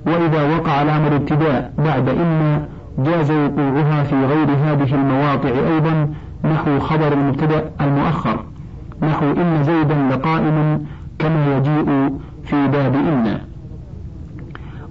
وإذا 0.07 0.57
وقع 0.57 0.81
الأمر 0.81 1.15
ابتداء 1.15 1.73
بعد 1.77 2.09
إن 2.09 2.65
جاز 2.97 3.31
وقوعها 3.31 4.03
في 4.03 4.15
غير 4.15 4.47
هذه 4.63 4.95
المواضع 4.95 5.49
أيضا 5.49 6.09
نحو 6.43 6.79
خبر 6.79 7.13
المبتدأ 7.13 7.71
المؤخر. 7.81 8.52
نحو 9.09 9.25
إن 9.25 9.63
زيدا 9.63 9.95
لقائم 10.11 10.85
كما 11.19 11.57
يجيء 11.57 12.09
في 12.43 12.67
باب 12.67 12.95
إن. 12.95 13.37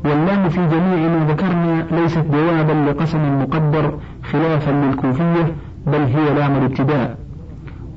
واللام 0.04 0.48
في 0.48 0.68
جميع 0.68 1.08
ما 1.08 1.26
ذكرنا 1.28 1.86
ليست 1.90 2.24
جوابا 2.32 2.90
لقسم 2.90 3.42
مقدر 3.42 3.94
خلافا 4.32 4.70
للكوفية 4.70 5.54
بل 5.86 6.00
هي 6.00 6.34
لام 6.34 6.56
الابتداء 6.56 7.16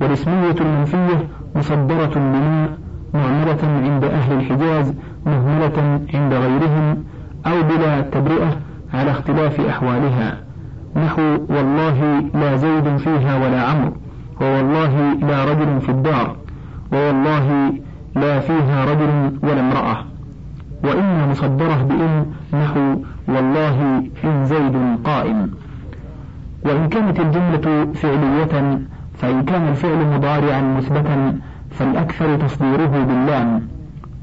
والاسمية 0.00 0.54
المنفية 0.60 1.28
مصدرة 1.56 2.14
بما 2.14 2.68
معملة 3.14 3.58
عند 3.62 4.04
أهل 4.04 4.32
الحجاز 4.32 4.94
مهملة 5.26 6.00
عند 6.14 6.32
غيرهم 6.34 7.04
أو 7.46 7.62
بلا 7.62 8.00
تبرئة 8.00 8.56
على 8.94 9.10
اختلاف 9.10 9.60
أحوالها. 9.60 10.36
نحو 10.96 11.22
والله 11.48 12.20
لا 12.34 12.56
زيد 12.56 12.96
فيها 12.96 13.36
ولا 13.36 13.62
عمرو. 13.62 13.92
ووالله 14.40 15.14
لا 15.14 15.44
رجل 15.44 15.80
في 15.80 15.88
الدار 15.88 16.36
ووالله 16.92 17.72
لا 18.16 18.40
فيها 18.40 18.84
رجل 18.84 19.38
ولا 19.42 19.60
امرأة. 19.60 19.96
وإن 20.84 21.28
مصدره 21.30 21.82
بإن 21.82 22.26
نحو 22.62 22.96
والله 23.28 24.02
إن 24.24 24.44
زيد 24.44 24.76
قائم. 25.04 25.50
وإن 26.64 26.88
كانت 26.88 27.20
الجملة 27.20 27.92
فعلية 27.94 28.80
فإن 29.18 29.44
كان 29.44 29.68
الفعل 29.68 30.06
مضارعا 30.14 30.60
مثبتا 30.60 31.38
فالأكثر 31.70 32.36
تصديره 32.36 33.04
باللام 33.08 33.68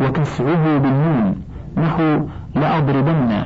وكسعه 0.01 0.77
بالنون. 0.77 1.35
نحو 1.77 2.27
لأضربن 2.55 3.43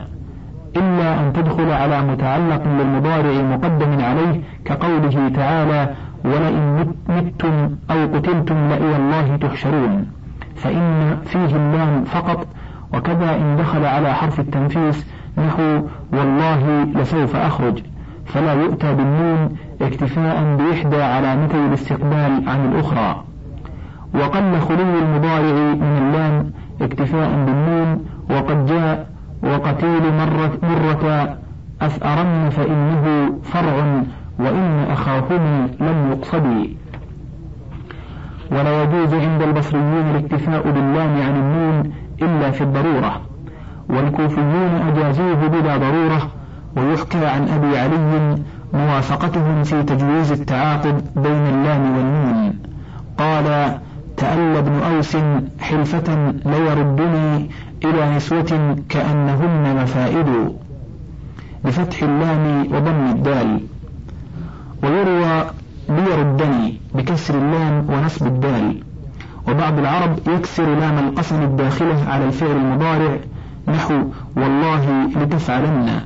إلا 0.78 1.20
أن 1.20 1.34
تدخل 1.34 1.72
على 1.72 2.02
متعلق 2.02 2.64
للمضارع 2.68 3.42
مقدم 3.42 4.04
عليه 4.04 4.42
كقوله 4.66 5.32
تعالى 5.36 5.90
ولئن 6.27 6.93
متم 7.10 7.69
أو 7.91 8.15
قتلتم 8.15 8.69
لإلى 8.69 8.96
الله 8.96 9.36
تحشرون. 9.36 10.07
فإن 10.55 11.17
فيه 11.25 11.55
اللام 11.55 12.03
فقط 12.03 12.48
وكذا 12.93 13.36
إن 13.36 13.57
دخل 13.60 13.86
على 13.86 14.13
حرف 14.13 14.39
التنفيس 14.39 15.07
نحو 15.38 15.81
والله 16.13 16.84
لسوف 16.96 17.36
أخرج. 17.36 17.84
فلا 18.25 18.53
يؤتى 18.53 18.93
بالنون 18.93 19.55
اكتفاء 19.81 20.55
بإحدى 20.55 21.03
علامتي 21.03 21.57
الاستقبال 21.57 22.50
عن 22.50 22.72
الأخرى. 22.72 23.24
وقل 24.13 24.60
خلو 24.60 25.00
المضارع 25.01 25.74
من 25.74 25.98
اللام 26.01 26.51
اكتفاء 26.81 27.29
بالنون 27.46 28.05
وقد 28.29 28.65
جاء 28.65 29.07
وقتيل 29.43 30.01
مرة, 30.13 30.51
مرة 30.63 31.38
أثأرن 31.81 32.50
فإنه 32.50 33.34
فرع 33.43 34.03
وإن 34.39 34.86
أخاهما 34.91 35.70
لم 35.79 36.12
يقصدي. 36.12 36.77
ولا 38.51 38.84
يجوز 38.84 39.13
عند 39.13 39.41
البصريين 39.41 40.15
الاكتفاء 40.15 40.72
باللام 40.72 41.22
عن 41.22 41.36
النون 41.36 41.94
إلا 42.22 42.51
في 42.51 42.62
الضرورة 42.62 43.22
والكوفيون 43.89 44.82
أجازوه 44.88 45.48
بلا 45.48 45.77
ضرورة 45.77 46.29
ويحكى 46.77 47.25
عن 47.25 47.48
أبي 47.48 47.77
علي 47.77 48.38
موافقتهم 48.74 49.63
في 49.63 49.84
تجويز 49.84 50.32
التعاقب 50.32 51.01
بين 51.15 51.48
اللام 51.48 51.98
والنون. 51.98 52.53
قال 53.17 53.77
تألى 54.17 54.60
ابن 54.60 54.79
أوس 54.79 55.17
حلفة 55.60 56.34
ليردني 56.46 57.50
إلى 57.86 58.15
نسوة 58.15 58.75
كأنهن 58.89 59.84
مفائد. 59.84 60.56
بفتح 61.65 62.03
اللام 62.03 62.67
وضم 62.74 63.12
الدال. 63.12 63.60
ويروى 64.84 65.46
ليردني 65.89 66.79
بكسر 66.96 67.36
اللام 67.36 67.86
ونصب 67.89 68.27
الدال. 68.27 68.84
وبعض 69.48 69.79
العرب 69.79 70.19
يكسر 70.27 70.75
لام 70.75 70.98
القسم 71.07 71.43
الداخلة 71.43 72.10
على 72.10 72.25
الفعل 72.25 72.51
المضارع 72.51 73.17
نحو 73.67 73.93
والله 74.38 75.05
لتفعلن. 75.05 76.01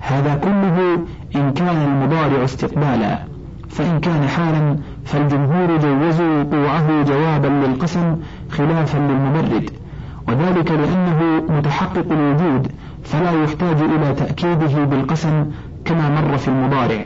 هذا 0.00 0.34
كله 0.34 0.98
إن 1.36 1.52
كان 1.52 1.76
المضارع 1.76 2.44
استقبالا. 2.44 3.18
فإن 3.68 4.00
كان 4.00 4.28
حالا 4.28 4.76
فالجمهور 5.04 5.76
جوزوا 5.76 6.42
وقوعه 6.42 7.02
جوابا 7.02 7.46
للقسم 7.46 8.16
خلافا 8.50 8.98
للمبرد. 8.98 9.70
وذلك 10.28 10.70
لأنه 10.70 11.42
متحقق 11.48 12.06
الوجود 12.10 12.72
فلا 13.04 13.42
يحتاج 13.44 13.76
إلى 13.82 14.14
تأكيده 14.14 14.84
بالقسم 14.84 15.46
كما 15.84 16.20
مر 16.20 16.36
في 16.36 16.48
المضارع. 16.48 17.04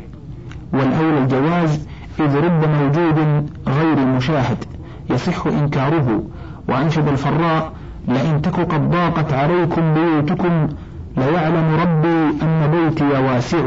والأولى 0.72 1.18
الجواز 1.18 1.86
إذ 2.20 2.36
رب 2.36 2.68
موجود 2.68 3.48
غير 3.68 4.06
مشاهد 4.06 4.64
يصح 5.10 5.46
إنكاره 5.46 6.22
وأنشد 6.68 7.08
الفراء 7.08 7.72
لئن 8.08 8.42
تك 8.42 8.60
قد 8.60 8.90
ضاقت 8.90 9.32
عليكم 9.32 9.94
بيوتكم 9.94 10.68
ليعلم 11.16 11.74
ربي 11.80 12.42
أن 12.42 12.70
بيتي 12.70 13.04
واسع. 13.04 13.64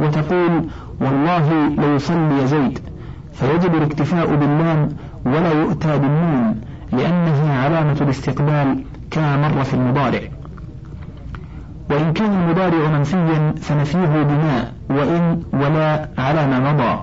وتقول 0.00 0.64
والله 1.00 1.68
ليصلي 1.68 2.46
زيد 2.46 2.78
فيجب 3.32 3.74
الاكتفاء 3.74 4.34
باللام 4.34 4.88
ولا 5.26 5.52
يؤتى 5.52 5.98
بالنون 5.98 6.60
لأنها 6.92 7.64
علامة 7.64 7.96
الاستقبال 8.00 8.84
كما 9.10 9.48
مر 9.48 9.64
في 9.64 9.74
المضارع. 9.74 10.20
وإن 11.90 12.12
كان 12.12 12.32
المضارع 12.32 12.88
منفيا 12.88 13.54
فنفيه 13.60 14.22
بما 14.22 14.72
وإن 14.90 15.42
ولا 15.52 16.08
على 16.18 16.46
ما 16.46 16.72
مضى. 16.72 17.02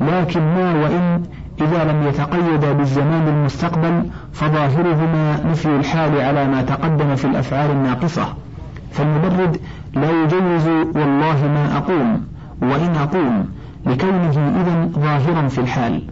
لكن 0.00 0.40
ما 0.40 0.74
وإن 0.74 1.22
إذا 1.60 1.84
لم 1.84 2.08
يتقيدا 2.08 2.72
بالزمان 2.72 3.28
المستقبل 3.28 4.02
فظاهرهما 4.32 5.40
نفي 5.50 5.66
الحال 5.76 6.20
على 6.20 6.48
ما 6.48 6.62
تقدم 6.62 7.16
في 7.16 7.24
الأفعال 7.24 7.70
الناقصة. 7.70 8.34
فالمبرد 8.92 9.60
لا 9.94 10.10
يجوز 10.10 10.68
والله 10.94 11.46
ما 11.46 11.76
أقوم 11.76 12.26
وإن 12.62 12.96
أقوم 12.96 13.48
لكونه 13.86 14.30
إذا 14.30 14.88
ظاهرا 15.00 15.48
في 15.48 15.60
الحال. 15.60 16.02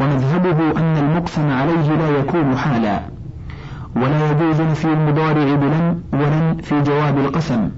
ومذهبه 0.00 0.78
أن 0.80 0.96
المقسم 0.96 1.50
عليه 1.50 1.94
لا 1.96 2.18
يكون 2.18 2.56
حالا. 2.56 3.00
ولا 3.96 4.30
يجوز 4.30 4.60
نفي 4.60 4.84
المضارع 4.84 5.54
بلن 5.54 6.00
ولن 6.12 6.56
في 6.62 6.82
جواب 6.82 7.18
القسم 7.18 7.70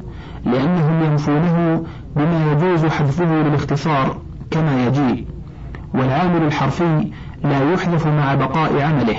لأنهم 0.45 1.03
ينفونه 1.05 1.85
بما 2.17 2.53
يجوز 2.53 2.87
حذفه 2.87 3.43
للاختصار 3.43 4.17
كما 4.51 4.87
يجيء 4.87 5.27
والعامل 5.95 6.43
الحرفي 6.43 7.11
لا 7.45 7.73
يحذف 7.73 8.07
مع 8.07 8.35
بقاء 8.35 8.83
عمله 8.83 9.17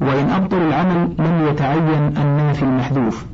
وإن 0.00 0.30
أبطل 0.30 0.56
العمل 0.56 1.08
لم 1.18 1.46
يتعين 1.50 2.16
النافي 2.16 2.62
المحذوف. 2.62 3.24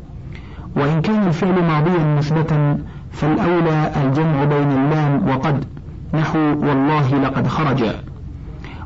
وإن 0.77 1.01
كان 1.01 1.27
الفعل 1.27 1.63
ماضيا 1.65 2.17
مثبتا 2.19 2.79
فالأولى 3.13 3.91
الجمع 4.05 4.45
بين 4.45 4.71
اللام 4.71 5.29
وقد 5.29 5.65
نحو 6.15 6.39
والله 6.39 7.15
لقد 7.15 7.49
خرج. 7.49 7.85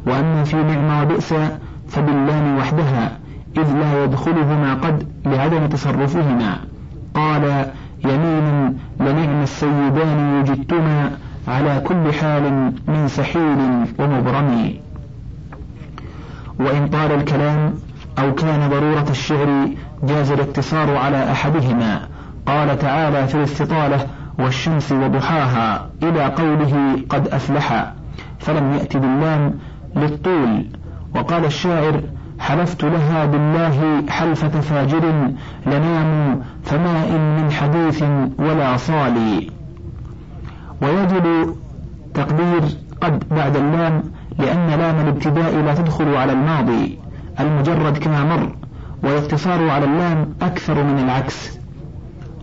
وأما 0.07 0.45
في 0.45 0.57
نعم 0.57 1.03
وبئس 1.03 1.35
فباللام 1.89 2.59
وحدها. 2.59 3.19
إذ 3.57 3.73
لا 3.73 4.05
يدخلهما 4.05 4.75
قد 4.75 5.09
لعدم 5.27 5.67
تصرفهما. 5.67 6.59
قال 7.15 7.67
يمين 8.05 8.79
لنعم 9.01 9.43
السيدان 9.43 10.41
وجدتما 10.41 11.11
على 11.49 11.83
كل 11.87 12.13
حال 12.13 12.73
من 12.89 13.09
سحيل 13.09 13.59
ومبرم. 13.99 14.75
وإن 16.61 16.89
طال 16.89 17.13
الكلام 17.13 17.75
أو 18.19 18.35
كان 18.35 18.71
ضرورة 18.71 19.07
الشعر 19.11 19.69
جاز 20.03 20.31
الاقتصار 20.31 20.97
على 20.97 21.33
أحدهما. 21.33 22.09
قال 22.47 22.79
تعالى 22.79 23.27
في 23.27 23.35
الاستطالة 23.35 24.07
والشمس 24.39 24.93
وضحاها 24.93 25.91
إلى 26.03 26.25
قوله 26.25 26.97
قد 27.09 27.29
أفلح. 27.29 27.93
فلم 28.39 28.73
يأت 28.73 28.97
باللام 28.97 29.55
للطول. 29.97 30.67
وقال 31.15 31.45
الشاعر 31.45 32.01
حلفت 32.43 32.85
لها 32.85 33.27
بالله 33.27 34.05
حلفة 34.09 34.61
فاجر 34.61 35.33
لنام 35.67 36.41
فما 36.65 37.05
إن 37.11 37.43
من 37.43 37.51
حديث 37.51 38.03
ولا 38.39 38.77
صالي 38.77 39.51
ويجب 40.83 41.55
تقدير 42.15 42.63
قد 43.01 43.25
بعد 43.31 43.57
اللام 43.57 44.03
لأن 44.39 44.67
لام 44.67 45.01
الابتداء 45.01 45.57
لا 45.57 45.75
تدخل 45.75 46.15
على 46.15 46.33
الماضي 46.33 46.99
المجرد 47.41 47.99
كما 47.99 48.25
مر 48.25 48.53
والاقتصار 49.03 49.71
على 49.71 49.85
اللام 49.85 50.35
أكثر 50.43 50.85
من 50.85 50.99
العكس. 50.99 51.59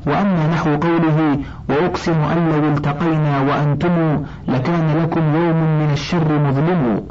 وأما 0.07 0.47
نحو 0.47 0.75
قوله 0.75 1.39
وأقسم 1.69 2.19
أن 2.21 2.49
لو 2.49 2.67
التقينا 2.69 3.39
وأنتم 3.41 4.23
لكان 4.47 5.03
لكم 5.03 5.35
يوم 5.35 5.79
من 5.79 5.89
الشر 5.93 6.39
مظلم 6.39 7.01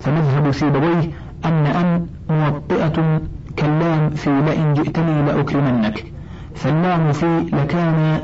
فمذهب 0.00 0.50
سيبويه 0.52 1.10
أن 1.44 1.66
أن 1.66 2.06
موطئة 2.30 3.20
كاللام 3.56 4.10
في 4.10 4.30
لئن 4.30 4.74
جئتني 4.74 5.22
لأكرمنك. 5.22 6.04
فاللام 6.54 7.12
في 7.12 7.46
لكان 7.52 8.20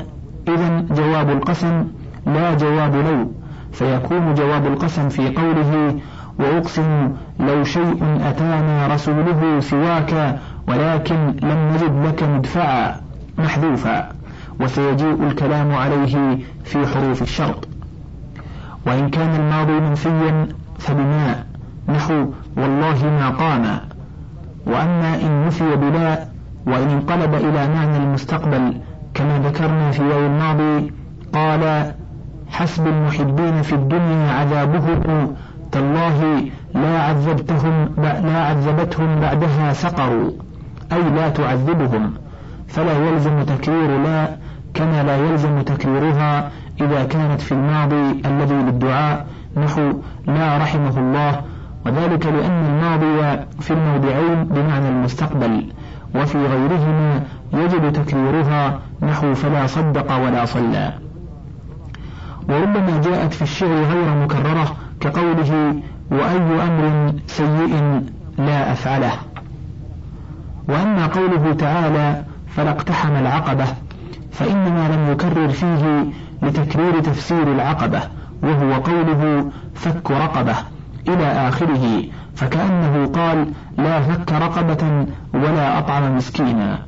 إذا 0.47 0.85
جواب 0.91 1.29
القسم 1.29 1.87
لا 2.25 2.53
جواب 2.53 2.95
لو. 2.95 3.31
فيكون 3.71 4.33
جواب 4.33 4.67
القسم 4.67 5.09
في 5.09 5.29
قوله 5.29 5.95
وأقسم 6.39 7.11
لو 7.39 7.63
شيء 7.63 8.19
أتانا 8.21 8.87
رسوله 8.93 9.59
سواك 9.59 10.39
ولكن 10.67 11.15
لم 11.43 11.71
نجد 11.73 12.05
لك 12.07 12.23
مدفعا 12.23 12.95
محذوفا. 13.37 14.09
وسيجيء 14.59 15.23
الكلام 15.27 15.73
عليه 15.73 16.37
في 16.63 16.87
حروف 16.87 17.21
الشرط. 17.21 17.67
وإن 18.87 19.09
كان 19.09 19.35
الماضي 19.35 19.79
منفيا 19.79 20.47
فبما 20.79 21.43
نحو 21.89 22.25
والله 22.57 23.03
ما 23.03 23.29
قام 23.29 23.79
وأما 24.67 25.15
إن 25.21 25.45
نفي 25.45 25.75
بلا 25.75 26.25
وإن 26.67 26.89
انقلب 26.89 27.33
إلى 27.33 27.67
معنى 27.67 27.97
المستقبل 27.97 28.77
كما 29.13 29.39
ذكرنا 29.39 29.91
في 29.91 30.01
يوم 30.01 30.25
الماضي 30.25 30.91
قال 31.33 31.93
حسب 32.49 32.87
المحبين 32.87 33.61
في 33.61 33.73
الدنيا 33.73 34.31
عذابهم 34.31 35.35
تالله 35.71 36.45
لا 36.73 37.01
عذبتهم 37.01 37.89
لا 37.97 38.37
عذبتهم 38.37 39.19
بعدها 39.19 39.73
سقروا 39.73 40.31
أي 40.91 41.03
لا 41.03 41.29
تعذبهم 41.29 42.13
فلا 42.67 42.97
يلزم 43.07 43.43
تكرير 43.43 44.01
لا 44.03 44.27
كما 44.73 45.03
لا 45.03 45.17
يلزم 45.17 45.61
تكريرها 45.61 46.51
إذا 46.81 47.03
كانت 47.03 47.41
في 47.41 47.51
الماضي 47.51 48.21
الذي 48.25 48.55
للدعاء 48.55 49.25
نحو 49.57 49.93
لا 50.27 50.57
رحمه 50.57 50.99
الله 50.99 51.41
وذلك 51.85 52.25
لأن 52.25 52.65
الماضي 52.65 53.45
في 53.59 53.71
الموضعين 53.71 54.43
بمعنى 54.43 54.89
المستقبل 54.89 55.71
وفي 56.15 56.37
غيرهما 56.37 57.23
يجب 57.53 57.93
تكريرها 57.93 58.79
نحو 59.01 59.33
فلا 59.33 59.67
صدق 59.67 60.15
ولا 60.17 60.45
صلى. 60.45 60.93
وربما 62.49 63.01
جاءت 63.03 63.33
في 63.33 63.41
الشعر 63.41 63.83
غير 63.83 64.15
مكررة 64.23 64.75
كقوله 64.99 65.75
وأي 66.11 66.37
أمر 66.67 67.13
سيء 67.27 68.01
لا 68.37 68.71
أفعله 68.71 69.11
وأما 70.69 71.05
قوله 71.05 71.53
تعالى 71.53 72.23
فلا 72.47 72.69
اقتحم 72.69 73.15
العقبة 73.15 73.65
فإنما 74.31 74.87
لم 74.95 75.11
يكرر 75.11 75.47
فيه 75.49 76.05
لتكرير 76.41 76.99
تفسير 76.99 77.51
العقبة 77.51 77.99
وهو 78.43 78.73
قوله 78.73 79.51
فك 79.75 80.11
رقبة 80.11 80.55
إلى 81.07 81.47
آخره 81.47 82.03
فكأنه 82.35 83.05
قال 83.05 83.47
لا 83.77 84.01
فك 84.01 84.31
رقبة 84.31 85.05
ولا 85.33 85.79
أطعم 85.79 86.15
مسكينا. 86.15 86.79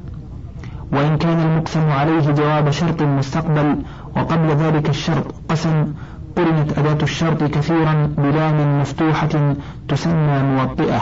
وإن 0.91 1.17
كان 1.17 1.39
المقسم 1.39 1.89
عليه 1.91 2.31
جواب 2.31 2.69
شرط 2.71 3.01
مستقبل 3.01 3.75
وقبل 4.15 4.47
ذلك 4.47 4.89
الشرط 4.89 5.35
قسم 5.49 5.93
قرنت 6.37 6.77
أداة 6.79 6.97
الشرط 7.03 7.43
كثيرا 7.43 8.09
بلام 8.17 8.81
مفتوحة 8.81 9.55
تسمى 9.87 10.43
موطئة 10.43 11.01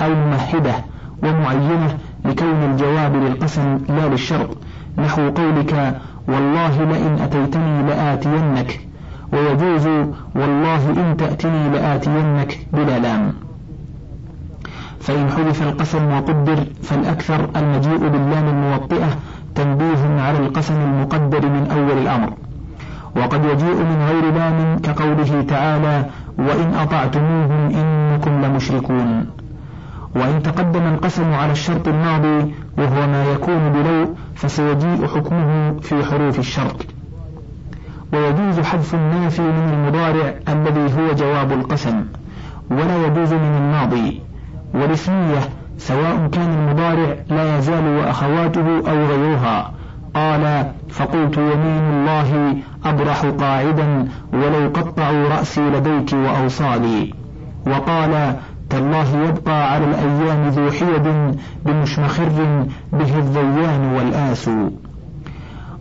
أو 0.00 0.14
ممهدة 0.14 0.74
ومعينة 1.22 1.98
لكون 2.24 2.62
الجواب 2.70 3.16
للقسم 3.16 3.78
لا 3.88 4.08
للشرط 4.08 4.56
نحو 4.98 5.30
قولك 5.30 6.00
والله 6.28 6.84
لئن 6.84 7.18
أتيتني 7.22 7.82
لآتينك. 7.82 8.87
ويجوز 9.32 9.86
والله 10.34 10.90
إن 10.90 11.16
تأتني 11.16 11.68
لآتينك 11.68 12.58
بلا 12.72 12.98
لام. 12.98 13.32
فإن 15.00 15.30
حذف 15.30 15.62
القسم 15.62 16.12
وقدر 16.12 16.64
فالأكثر 16.82 17.48
المجيء 17.56 17.98
باللام 17.98 18.48
الموطئة 18.48 19.08
تنبيه 19.54 20.20
على 20.20 20.38
القسم 20.38 20.74
المقدر 20.74 21.48
من 21.48 21.66
أول 21.70 21.98
الأمر. 21.98 22.32
وقد 23.16 23.44
يجيء 23.44 23.74
من 23.74 24.06
غير 24.08 24.34
لام 24.34 24.78
كقوله 24.78 25.42
تعالى 25.48 26.04
وإن 26.38 26.74
أطعتموهم 26.74 27.70
إنكم 27.74 28.44
لمشركون 28.44 29.26
وإن 30.16 30.42
تقدم 30.42 30.82
القسم 30.82 31.32
على 31.32 31.52
الشرط 31.52 31.88
الماضي 31.88 32.54
وهو 32.78 33.06
ما 33.06 33.24
يكون 33.32 33.72
بلو 33.72 34.14
فسيجيء 34.34 35.06
حكمه 35.06 35.76
في 35.80 36.04
حروف 36.04 36.38
الشرط. 36.38 36.86
ويجوز 38.12 38.60
حذف 38.60 38.94
النافي 38.94 39.42
من 39.42 39.72
المضارع 39.74 40.34
الذي 40.48 40.94
هو 40.94 41.12
جواب 41.12 41.52
القسم 41.52 42.04
ولا 42.70 43.06
يجوز 43.06 43.32
من 43.32 43.56
الماضي 43.56 44.20
والاسمية 44.74 45.38
سواء 45.78 46.28
كان 46.32 46.50
المضارع 46.52 47.16
لا 47.30 47.58
يزال 47.58 47.86
وأخواته 47.86 48.90
أو 48.90 49.06
غيرها. 49.06 49.72
قال 50.14 50.72
فقلت 50.88 51.38
يمين 51.38 51.84
الله 51.90 52.56
أبرح 52.84 53.24
قاعدا 53.24 54.08
ولو 54.32 54.68
قطعوا 54.74 55.28
رأسي 55.28 55.60
لديك 55.60 56.12
وأوصالي. 56.12 57.14
وقال 57.66 58.34
تالله 58.70 59.28
يبقى 59.28 59.72
على 59.72 59.84
الأيام 59.84 60.48
ذو 60.48 60.70
حيد 60.70 61.36
بمشمخر 61.66 62.28
به 62.92 63.18
الضيان 63.18 63.92
والآس. 63.96 64.48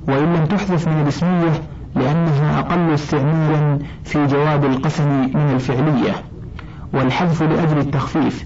وإن 0.08 0.34
لم 0.34 0.46
تحذف 0.46 0.88
من 0.88 1.02
الاسمية 1.02 1.52
لأنها 1.96 2.60
أقل 2.60 2.94
استعمالا 2.94 3.80
في 4.04 4.26
جواب 4.26 4.66
القسم 4.66 5.10
من 5.10 5.52
الفعلية 5.54 6.14
والحذف 6.94 7.44
لأجل 7.44 7.78
التخفيف 7.78 8.46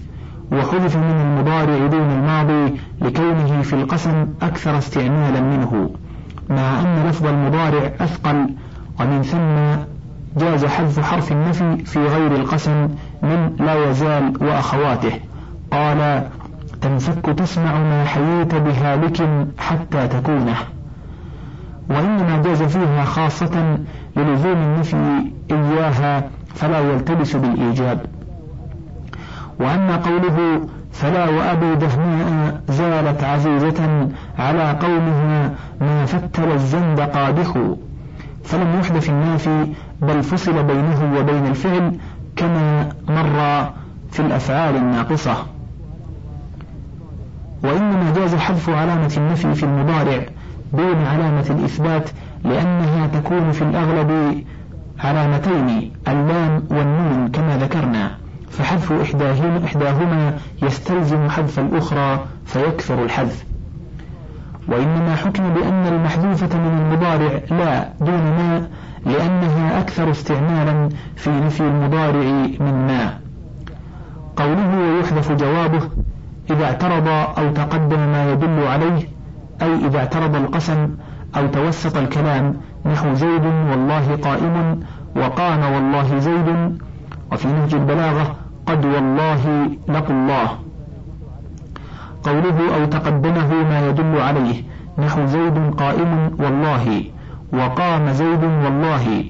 وحذف 0.52 0.96
من 0.96 1.20
المضارع 1.20 1.86
دون 1.86 2.10
الماضي 2.10 2.80
لكونه 3.00 3.62
في 3.62 3.72
القسم 3.72 4.26
أكثر 4.42 4.78
استعمالا 4.78 5.40
منه 5.40 5.90
مع 6.50 6.80
أن 6.80 7.06
لفظ 7.08 7.26
المضارع 7.26 7.90
أثقل 8.00 8.46
ومن 9.00 9.22
ثم 9.22 9.82
جاز 10.36 10.64
حذف 10.64 11.00
حرف 11.00 11.32
النفي 11.32 11.84
في 11.84 11.98
غير 11.98 12.36
القسم 12.36 12.88
من 13.22 13.56
لا 13.58 13.90
يزال 13.90 14.32
وأخواته. 14.40 15.12
قال 15.72 16.28
تنفك 16.80 17.26
تسمع 17.38 17.78
ما 17.78 18.04
حييت 18.04 18.54
بهالك 18.54 19.46
حتى 19.58 20.08
تكونه. 20.08 20.56
وإنما 21.90 22.42
جاز 22.42 22.62
فيها 22.62 23.04
خاصة 23.04 23.78
للزوم 24.16 24.62
النفي 24.62 24.96
إياها 25.50 26.24
فلا 26.54 26.80
يلتبس 26.80 27.36
بالإيجاب. 27.36 28.00
وأما 29.60 29.96
قوله 29.96 30.60
فلا 30.92 31.28
وأبي 31.28 31.74
دهماء 31.74 32.60
زالت 32.68 33.24
عزيزة 33.24 34.08
على 34.38 34.70
قومها 34.82 35.50
ما 35.80 36.06
فتل 36.06 36.52
الزند 36.52 37.00
قادح 37.00 37.52
فلم 38.44 38.80
يحدث 38.80 39.10
النافي 39.10 39.66
بل 40.02 40.22
فصل 40.22 40.62
بينه 40.62 41.18
وبين 41.18 41.46
الفعل 41.46 41.92
كما 42.36 42.88
مر 43.08 43.70
في 44.10 44.20
الأفعال 44.20 44.76
الناقصة. 44.76 45.36
وإنما 47.64 48.12
جاز 48.16 48.34
حذف 48.34 48.70
علامة 48.70 49.12
النفي 49.16 49.54
في 49.54 49.62
المضارع 49.62 50.22
دون 50.72 51.06
علامة 51.06 51.46
الإثبات 51.50 52.10
لأنها 52.44 53.06
تكون 53.06 53.52
في 53.52 53.62
الأغلب 53.62 54.42
علامتين 54.98 55.92
اللام 56.08 56.62
والنون 56.70 57.28
كما 57.28 57.56
ذكرنا. 57.56 58.10
فحذف 58.50 58.92
إحداهما, 58.92 59.64
إحداهما 59.64 60.38
يستلزم 60.62 61.28
حذف 61.30 61.58
الأخرى 61.58 62.24
فيكثر 62.46 63.04
الحذف. 63.04 63.44
وإنما 64.68 65.16
حكم 65.16 65.54
بأن 65.54 65.86
المحذوفة 65.86 66.58
من 66.58 66.80
المضارع 66.80 67.40
لا 67.50 67.88
دون 68.00 68.22
ما 68.22 68.66
لأنها 69.06 69.80
أكثر 69.80 70.10
استعمالا 70.10 70.88
في 71.16 71.30
نفي 71.30 71.60
المضارع 71.60 72.46
من 72.60 72.86
ما. 72.86 73.18
قوله 74.36 74.78
ويحذف 74.78 75.32
جوابه 75.32 75.80
إذا 76.50 76.64
اعترض 76.64 77.08
أو 77.08 77.52
تقدم 77.52 77.98
ما 77.98 78.32
يدل 78.32 78.66
عليه 78.66 79.11
أي 79.62 79.86
إذا 79.86 79.98
اعترض 79.98 80.36
القسم 80.36 80.88
أو 81.36 81.46
توسط 81.46 81.96
الكلام 81.96 82.56
نحو 82.86 83.14
زيد 83.14 83.44
والله 83.44 84.16
قائم 84.22 84.80
وقام 85.16 85.72
والله 85.74 86.18
زيد. 86.18 86.78
وفي 87.32 87.48
نهج 87.48 87.74
البلاغة 87.74 88.36
قد 88.66 88.84
والله 88.84 89.70
لقوا 89.88 90.16
الله. 90.16 90.48
قوله 92.22 92.74
أو 92.74 92.84
تقدمه 92.84 93.54
ما 93.54 93.88
يدل 93.88 94.20
عليه 94.20 94.62
نحو 94.98 95.26
زيد 95.26 95.74
قائم 95.78 96.30
والله 96.38 97.04
وقام 97.52 98.12
زيد 98.12 98.44
والله. 98.44 99.24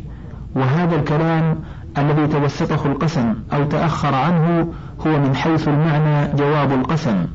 وهذا 0.54 0.96
الكلام 0.96 1.58
الذي 1.98 2.26
توسطه 2.26 2.86
القسم 2.86 3.34
أو 3.52 3.64
تأخر 3.64 4.14
عنه 4.14 4.68
هو 5.06 5.18
من 5.18 5.34
حيث 5.34 5.68
المعنى 5.68 6.32
جواب 6.34 6.72
القسم. 6.72 7.26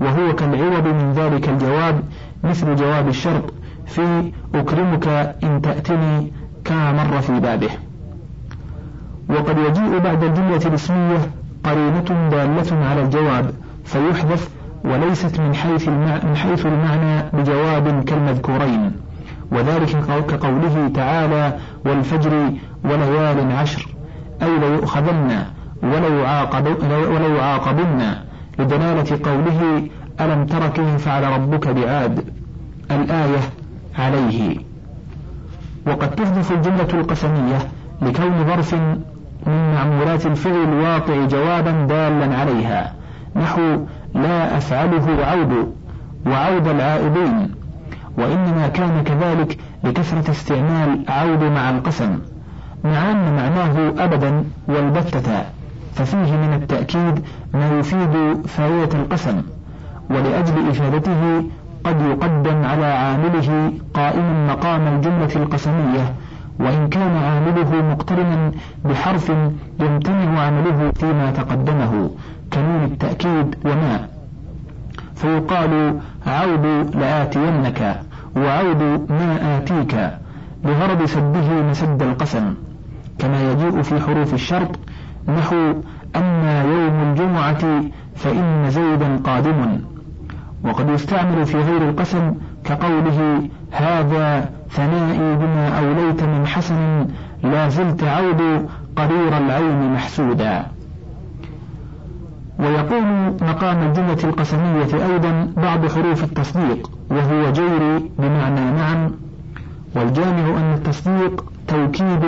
وهو 0.00 0.34
كالعوض 0.34 0.86
من 0.86 1.12
ذلك 1.12 1.48
الجواب 1.48 2.00
مثل 2.44 2.76
جواب 2.76 3.08
الشرط 3.08 3.52
في 3.86 4.32
أكرمك 4.54 5.08
إن 5.44 5.62
تأتني 5.62 6.32
كما 6.64 6.92
مر 6.92 7.20
في 7.20 7.40
بابه. 7.40 7.70
وقد 9.28 9.58
يجيء 9.58 9.98
بعد 9.98 10.24
الجملة 10.24 10.60
الاسمية 10.66 11.18
قرينة 11.64 12.28
دالة 12.30 12.86
على 12.86 13.02
الجواب 13.02 13.50
فيحذف 13.84 14.48
وليست 14.84 15.40
من 15.40 15.54
حيث 15.54 15.88
من 15.88 16.36
حيث 16.36 16.66
المعنى 16.66 17.22
بجواب 17.32 18.04
كالمذكورين. 18.04 18.92
وذلك 19.52 19.96
كقوله 20.28 20.90
تعالى 20.94 21.58
والفجر 21.84 22.52
وليال 22.84 23.52
عشر 23.52 23.88
أي 24.42 24.58
ليؤخذن 24.58 25.44
ولو 25.82 27.40
عاقبن 27.40 28.14
لدلالة 28.58 29.18
قوله 29.24 29.88
ألم 30.20 30.46
تر 30.46 30.68
كيف 30.68 31.04
فعل 31.04 31.22
ربك 31.22 31.68
بعاد 31.68 32.24
الآية 32.90 33.40
عليه؟ 33.98 34.56
وقد 35.86 36.10
تحذف 36.14 36.52
الجملة 36.52 36.88
القسمية 36.94 37.58
لكون 38.02 38.46
ظرف 38.46 38.74
من 39.46 39.74
معمولات 39.74 40.26
الفعل 40.26 40.54
الواقع 40.54 41.26
جوابا 41.26 41.70
دالا 41.70 42.36
عليها. 42.36 42.94
نحو 43.36 43.84
لا 44.14 44.56
أفعله 44.56 45.26
عود 45.26 45.72
وعود 46.26 46.68
العائدين. 46.68 47.54
وإنما 48.18 48.68
كان 48.68 49.04
كذلك 49.04 49.58
لكثرة 49.84 50.30
استعمال 50.30 51.04
عود 51.08 51.42
مع 51.42 51.70
القسم. 51.70 52.18
مع 52.84 53.10
أن 53.10 53.36
معناه 53.36 54.04
أبدا 54.04 54.44
والبتة. 54.68 55.44
ففيه 55.94 56.36
من 56.36 56.58
التأكيد 56.62 57.24
ما 57.54 57.78
يفيد 57.78 58.46
فائدة 58.46 58.98
القسم. 58.98 59.42
ولأجل 60.10 60.68
إفادته 60.68 61.44
قد 61.84 62.00
يقدم 62.00 62.64
على 62.64 62.84
عامله 62.86 63.72
قائما 63.94 64.46
مقام 64.52 64.94
الجملة 64.94 65.36
القسمية 65.36 66.14
وإن 66.60 66.88
كان 66.88 67.16
عامله 67.16 67.82
مقترنا 67.90 68.52
بحرف 68.84 69.32
يمتنع 69.80 70.40
عمله 70.40 70.92
فيما 71.00 71.30
تقدمه 71.30 72.10
كنون 72.52 72.84
التأكيد 72.84 73.56
وما. 73.64 74.08
فيقال 75.14 76.00
عود 76.26 76.96
لآتينك 76.96 78.00
وعود 78.36 78.82
ما 79.10 79.56
آتيك 79.58 80.10
بغرض 80.64 81.04
سده 81.04 81.62
مسد 81.70 82.02
القسم. 82.02 82.54
كما 83.18 83.52
يجيء 83.52 83.82
في 83.82 84.00
حروف 84.00 84.34
الشرط 84.34 84.78
نحو 85.28 85.74
أما 86.16 86.62
يوم 86.62 87.10
الجمعة 87.10 87.82
فإن 88.16 88.70
زيدا 88.70 89.16
قادم. 89.24 89.78
وقد 90.66 90.88
يستعمل 90.88 91.46
في 91.46 91.56
غير 91.56 91.88
القسم 91.88 92.34
كقوله 92.64 93.48
هذا 93.70 94.50
ثنائي 94.70 95.36
بما 95.36 95.78
أوليت 95.78 96.22
من 96.22 96.46
حسن 96.46 97.06
لا 97.42 97.68
زلت 97.68 98.04
عود 98.04 98.68
قرير 98.96 99.36
العين 99.38 99.92
محسودا. 99.92 100.66
ويقوم 102.58 103.36
مقام 103.42 103.86
الجملة 103.86 104.24
القسمية 104.24 105.12
أيضا 105.12 105.52
بعض 105.56 105.86
حروف 105.86 106.24
التصديق 106.24 106.90
وهو 107.10 107.52
جيري 107.52 108.10
بمعنى 108.18 108.70
نعم 108.70 109.10
والجامع 109.96 110.58
أن 110.60 110.74
التصديق 110.74 111.44
توكيد 111.68 112.24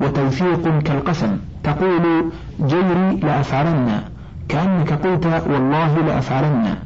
وتوثيق 0.00 0.78
كالقسم. 0.78 1.38
تقول 1.64 2.30
جيري 2.66 3.16
لأفعلن 3.22 4.00
كأنك 4.48 4.92
قلت 4.92 5.26
والله 5.26 5.98
لأفعلن. 6.06 6.85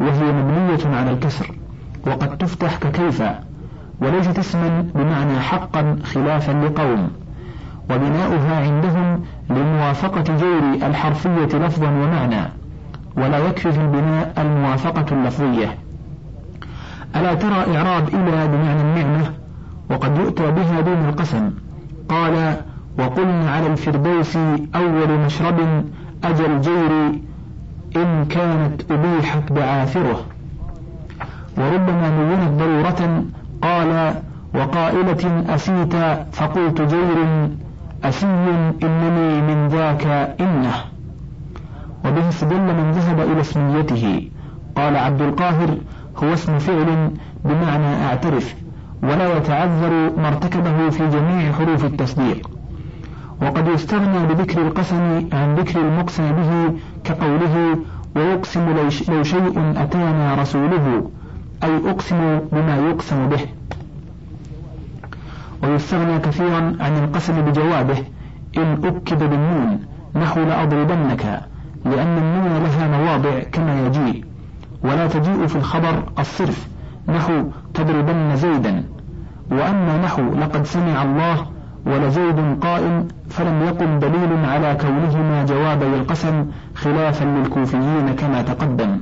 وهي 0.00 0.32
مبنية 0.32 0.96
على 0.96 1.10
الكسر 1.10 1.50
وقد 2.06 2.38
تفتح 2.38 2.76
ككيف 2.76 3.22
وليست 4.00 4.38
اسما 4.38 4.86
بمعنى 4.94 5.40
حقا 5.40 5.96
خلافا 6.04 6.52
لقوم 6.52 7.10
وبناؤها 7.90 8.60
عندهم 8.66 9.24
لموافقة 9.50 10.36
جور 10.36 10.62
الحرفية 10.88 11.58
لفظا 11.58 11.88
ومعنى 11.88 12.48
ولا 13.16 13.38
يكفي 13.38 13.72
في 13.72 13.80
البناء 13.80 14.32
الموافقة 14.38 15.06
اللفظية. 15.12 15.78
ألا 17.16 17.34
ترى 17.34 17.76
إعراب 17.76 18.08
إلى 18.08 18.48
بمعنى 18.48 18.80
النعمة؟ 18.80 19.30
وقد 19.90 20.18
يؤتى 20.18 20.50
بها 20.50 20.80
دون 20.80 21.08
القسم. 21.08 21.50
قال 22.08 22.56
وقلنا 22.98 23.50
على 23.50 23.66
الفردوس 23.66 24.36
أول 24.74 25.18
مشرب 25.26 25.84
أجل 26.24 26.60
جير 26.60 27.12
إن 27.96 28.24
كانت 28.24 28.90
أبيحت 28.90 29.52
بعاثره. 29.52 30.24
وربما 31.58 32.10
نونت 32.10 32.60
ضرورة 32.60 33.24
قال 33.62 34.14
وقائلة 34.54 35.54
أسيت 35.54 35.96
فقلت 36.32 36.80
جير 36.80 37.48
أسي 38.04 38.26
إنني 38.82 39.42
من 39.42 39.68
ذاك 39.68 40.06
إنه. 40.40 40.74
وبه 42.04 42.28
استدل 42.28 42.60
من 42.60 42.92
ذهب 42.92 43.20
إلى 43.20 43.40
اسميته. 43.40 44.28
قال 44.76 44.96
عبد 44.96 45.22
القاهر 45.22 45.76
هو 46.16 46.32
اسم 46.32 46.58
فعل 46.58 47.10
بمعنى 47.44 48.06
أعترف 48.06 48.54
ولا 49.02 49.36
يتعذر 49.36 50.10
ما 50.16 50.28
ارتكبه 50.28 50.90
في 50.90 51.08
جميع 51.08 51.52
حروف 51.52 51.84
التصديق. 51.84 52.59
وقد 53.42 53.68
يستغنى 53.68 54.26
بذكر 54.26 54.62
القسم 54.62 55.28
عن 55.32 55.54
ذكر 55.54 55.80
المقسم 55.80 56.32
به 56.32 56.72
كقوله 57.04 57.78
ويقسم 58.16 58.68
لو 59.08 59.22
شيء 59.22 59.72
أتانا 59.76 60.34
رسوله 60.34 61.10
أي 61.64 61.90
أقسم 61.90 62.38
بما 62.52 62.76
يقسم 62.76 63.28
به. 63.28 63.40
ويستغنى 65.62 66.18
كثيرا 66.18 66.76
عن 66.80 67.04
القسم 67.04 67.40
بجوابه 67.40 67.98
إن 68.56 68.84
أكد 68.84 69.18
بالنون 69.18 69.78
نحو 70.16 70.40
لأضربنك 70.40 71.42
لأن 71.84 72.18
النون 72.18 72.62
لها 72.62 72.98
مواضع 72.98 73.40
كما 73.52 73.86
يجيء. 73.86 74.24
ولا 74.84 75.06
تجيء 75.06 75.46
في 75.46 75.56
الخبر 75.56 76.02
الصرف 76.18 76.68
نحو 77.08 77.44
تضربن 77.74 78.36
زيدا. 78.36 78.84
وأما 79.50 80.00
نحو 80.04 80.22
لقد 80.22 80.66
سمع 80.66 81.02
الله 81.02 81.46
ولزيد 81.86 82.58
قائم 82.60 83.08
فلم 83.30 83.62
يقم 83.62 83.98
دليل 83.98 84.44
على 84.44 84.76
كونهما 84.80 85.44
جوابي 85.44 85.86
القسم 85.86 86.46
خلافا 86.74 87.24
للكوفيين 87.24 88.14
كما 88.18 88.42
تقدم. 88.42 88.98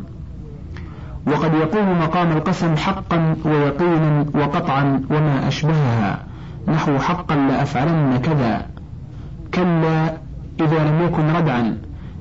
وقد 1.26 1.54
يقوم 1.54 1.98
مقام 1.98 2.32
القسم 2.32 2.76
حقا 2.76 3.36
ويقينا 3.44 4.24
وقطعا 4.34 5.02
وما 5.10 5.48
أشبهها. 5.48 6.18
نحو 6.68 6.98
حقا 6.98 7.34
لأفعلن 7.34 8.20
كذا. 8.22 8.66
كلا 9.54 10.12
إذا 10.60 10.78
لم 10.88 11.02
يكن 11.06 11.36
ردعا. 11.36 11.76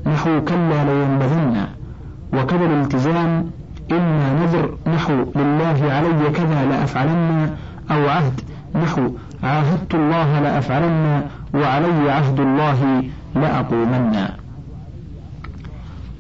نحو 0.06 0.41
كلا 0.41 0.84
لينبذن 0.84 1.65
وكذا 2.34 2.65
الالتزام. 2.65 3.52
إما 3.91 4.34
نذر. 4.34 4.78
نحو 4.88 5.13
لله 5.36 5.91
علي 5.91 6.30
كذا 6.30 6.65
لأفعلن 6.65 7.50
أو 7.91 8.10
عهد. 8.10 8.41
نحو 8.75 9.12
عاهدت 9.43 9.95
الله 9.95 10.39
لأفعلن 10.39 11.21
وعلي 11.53 12.12
عهد 12.12 12.39
الله 12.39 13.03
لأقومن. 13.36 14.27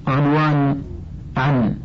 عنوان 0.07 0.81
عن. 1.37 1.75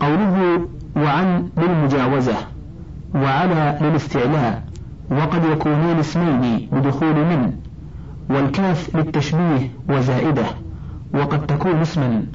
قوله 0.00 0.68
وعن 0.96 1.48
بالمجاوزة 1.56 2.36
وعلى 3.14 3.78
للاستعلاء 3.80 4.62
وقد 5.10 5.44
يكونان 5.44 5.98
اسمين 5.98 6.68
بدخول 6.72 7.14
من 7.14 7.52
والكاف 8.30 8.96
للتشبيه 8.96 9.70
وزائدة 9.88 10.44
وقد 11.14 11.46
تكون 11.46 11.80
اسما 11.80 12.26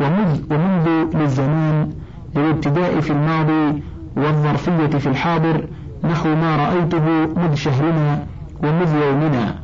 ومذ 0.00 0.40
ومنذ 0.50 0.88
للزمان 1.14 1.92
للابتداء 2.36 3.00
في 3.00 3.10
الماضي 3.10 3.82
والظرفية 4.16 4.98
في 4.98 5.06
الحاضر 5.06 5.64
نحو 6.04 6.28
ما 6.28 6.56
رأيته 6.56 7.04
مذ 7.36 7.54
شهرنا 7.54 8.26
ومذ 8.62 8.94
يومنا 8.94 9.54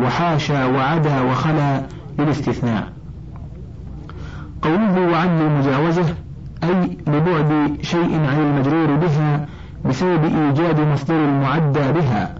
وحاشا 0.00 0.66
وعدا 0.66 1.20
وخلا 1.20 1.82
للاستثناء 2.18 2.88
قوله 4.62 5.12
وعن 5.12 5.40
المجاوزة 5.40 6.14
أي 6.64 6.98
لبعد 7.06 7.76
شيء 7.82 8.20
عن 8.20 8.40
المجرور 8.40 8.96
بها 8.96 9.46
بسبب 9.84 10.24
إيجاد 10.24 10.80
مصدر 10.80 11.24
المعدى 11.24 11.92
بها. 11.92 12.34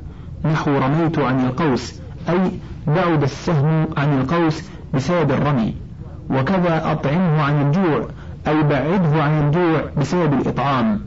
نحو 0.44 0.78
رميت 0.78 1.18
عن 1.18 1.44
القوس 1.44 2.00
أي 2.28 2.50
بعد 2.86 3.22
السهم 3.22 3.88
عن 3.96 4.20
القوس 4.20 4.70
بسبب 4.94 5.30
الرمي. 5.30 5.74
وكذا 6.30 6.92
أطعمه 6.92 7.42
عن 7.42 7.66
الجوع 7.66 8.06
أي 8.48 8.62
بعده 8.62 9.22
عن 9.22 9.46
الجوع 9.46 9.84
بسبب 10.00 10.32
الإطعام. 10.32 11.00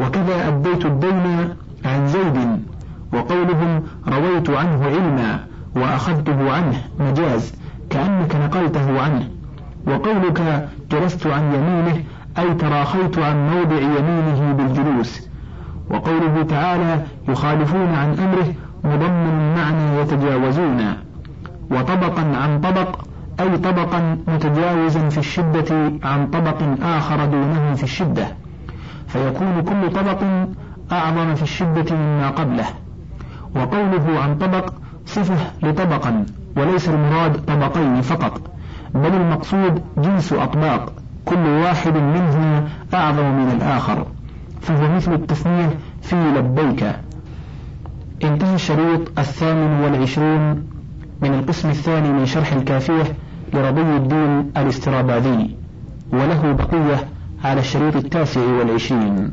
وكذا 0.00 0.48
أديت 0.48 0.86
الدين 0.86 1.48
عن 1.84 2.06
زيد 2.06 2.62
وقولهم 3.12 3.82
رويت 4.08 4.50
عنه 4.50 4.84
علما 4.84 5.40
وأخذته 5.76 6.52
عنه 6.52 6.76
مجاز 7.00 7.54
كأنك 7.90 8.36
نقلته 8.36 9.02
عنه. 9.02 9.28
وقولك 9.86 10.68
جلست 10.90 11.26
عن 11.26 11.54
يمينه 11.54 12.04
أي 12.38 12.54
تراخيت 12.54 13.18
عن 13.18 13.50
موضع 13.50 13.76
يمينه 13.76 14.52
بالجلوس. 14.52 15.28
وقوله 15.90 16.42
تعالى 16.42 17.02
يخالفون 17.28 17.94
عن 17.94 18.18
أمره 18.18 18.54
مضمن 18.84 19.54
معنى 19.56 20.00
يتجاوزون. 20.00 20.94
وطبقا 21.70 22.36
عن 22.36 22.60
طبق 22.60 22.98
أي 23.40 23.58
طبقا 23.58 24.18
متجاوزا 24.28 25.08
في 25.08 25.18
الشدة 25.18 25.92
عن 26.04 26.26
طبق 26.26 26.62
آخر 26.82 27.24
دونه 27.24 27.74
في 27.74 27.82
الشدة. 27.82 28.39
فيكون 29.12 29.62
كل 29.62 29.92
طبق 29.92 30.22
أعظم 30.92 31.34
في 31.34 31.42
الشدة 31.42 31.96
مما 31.96 32.30
قبله. 32.30 32.66
وقوله 33.56 34.20
عن 34.20 34.38
طبق 34.38 34.72
صفة 35.06 35.36
لطبقا 35.62 36.26
وليس 36.56 36.88
المراد 36.88 37.44
طبقين 37.44 38.00
فقط 38.00 38.40
بل 38.94 39.14
المقصود 39.14 39.82
جنس 39.98 40.32
أطباق 40.32 40.92
كل 41.24 41.46
واحد 41.46 41.94
منهما 41.96 42.68
أعظم 42.94 43.24
من 43.24 43.50
الآخر 43.56 44.06
فهو 44.60 44.94
مثل 44.94 45.12
التثنية 45.14 45.70
في 46.02 46.16
لبيك. 46.16 46.84
انتهى 48.24 48.54
الشريط 48.54 49.18
الثامن 49.18 49.80
والعشرون 49.84 50.66
من 51.22 51.34
القسم 51.34 51.68
الثاني 51.70 52.12
من 52.12 52.26
شرح 52.26 52.52
الكافية 52.52 53.02
لرضي 53.54 53.96
الدين 53.96 54.50
الاستراباذي 54.56 55.56
وله 56.12 56.52
بقية 56.52 57.08
على 57.44 57.60
الشريط 57.60 57.96
التاسع 57.96 58.40
والعشرين. 58.40 59.30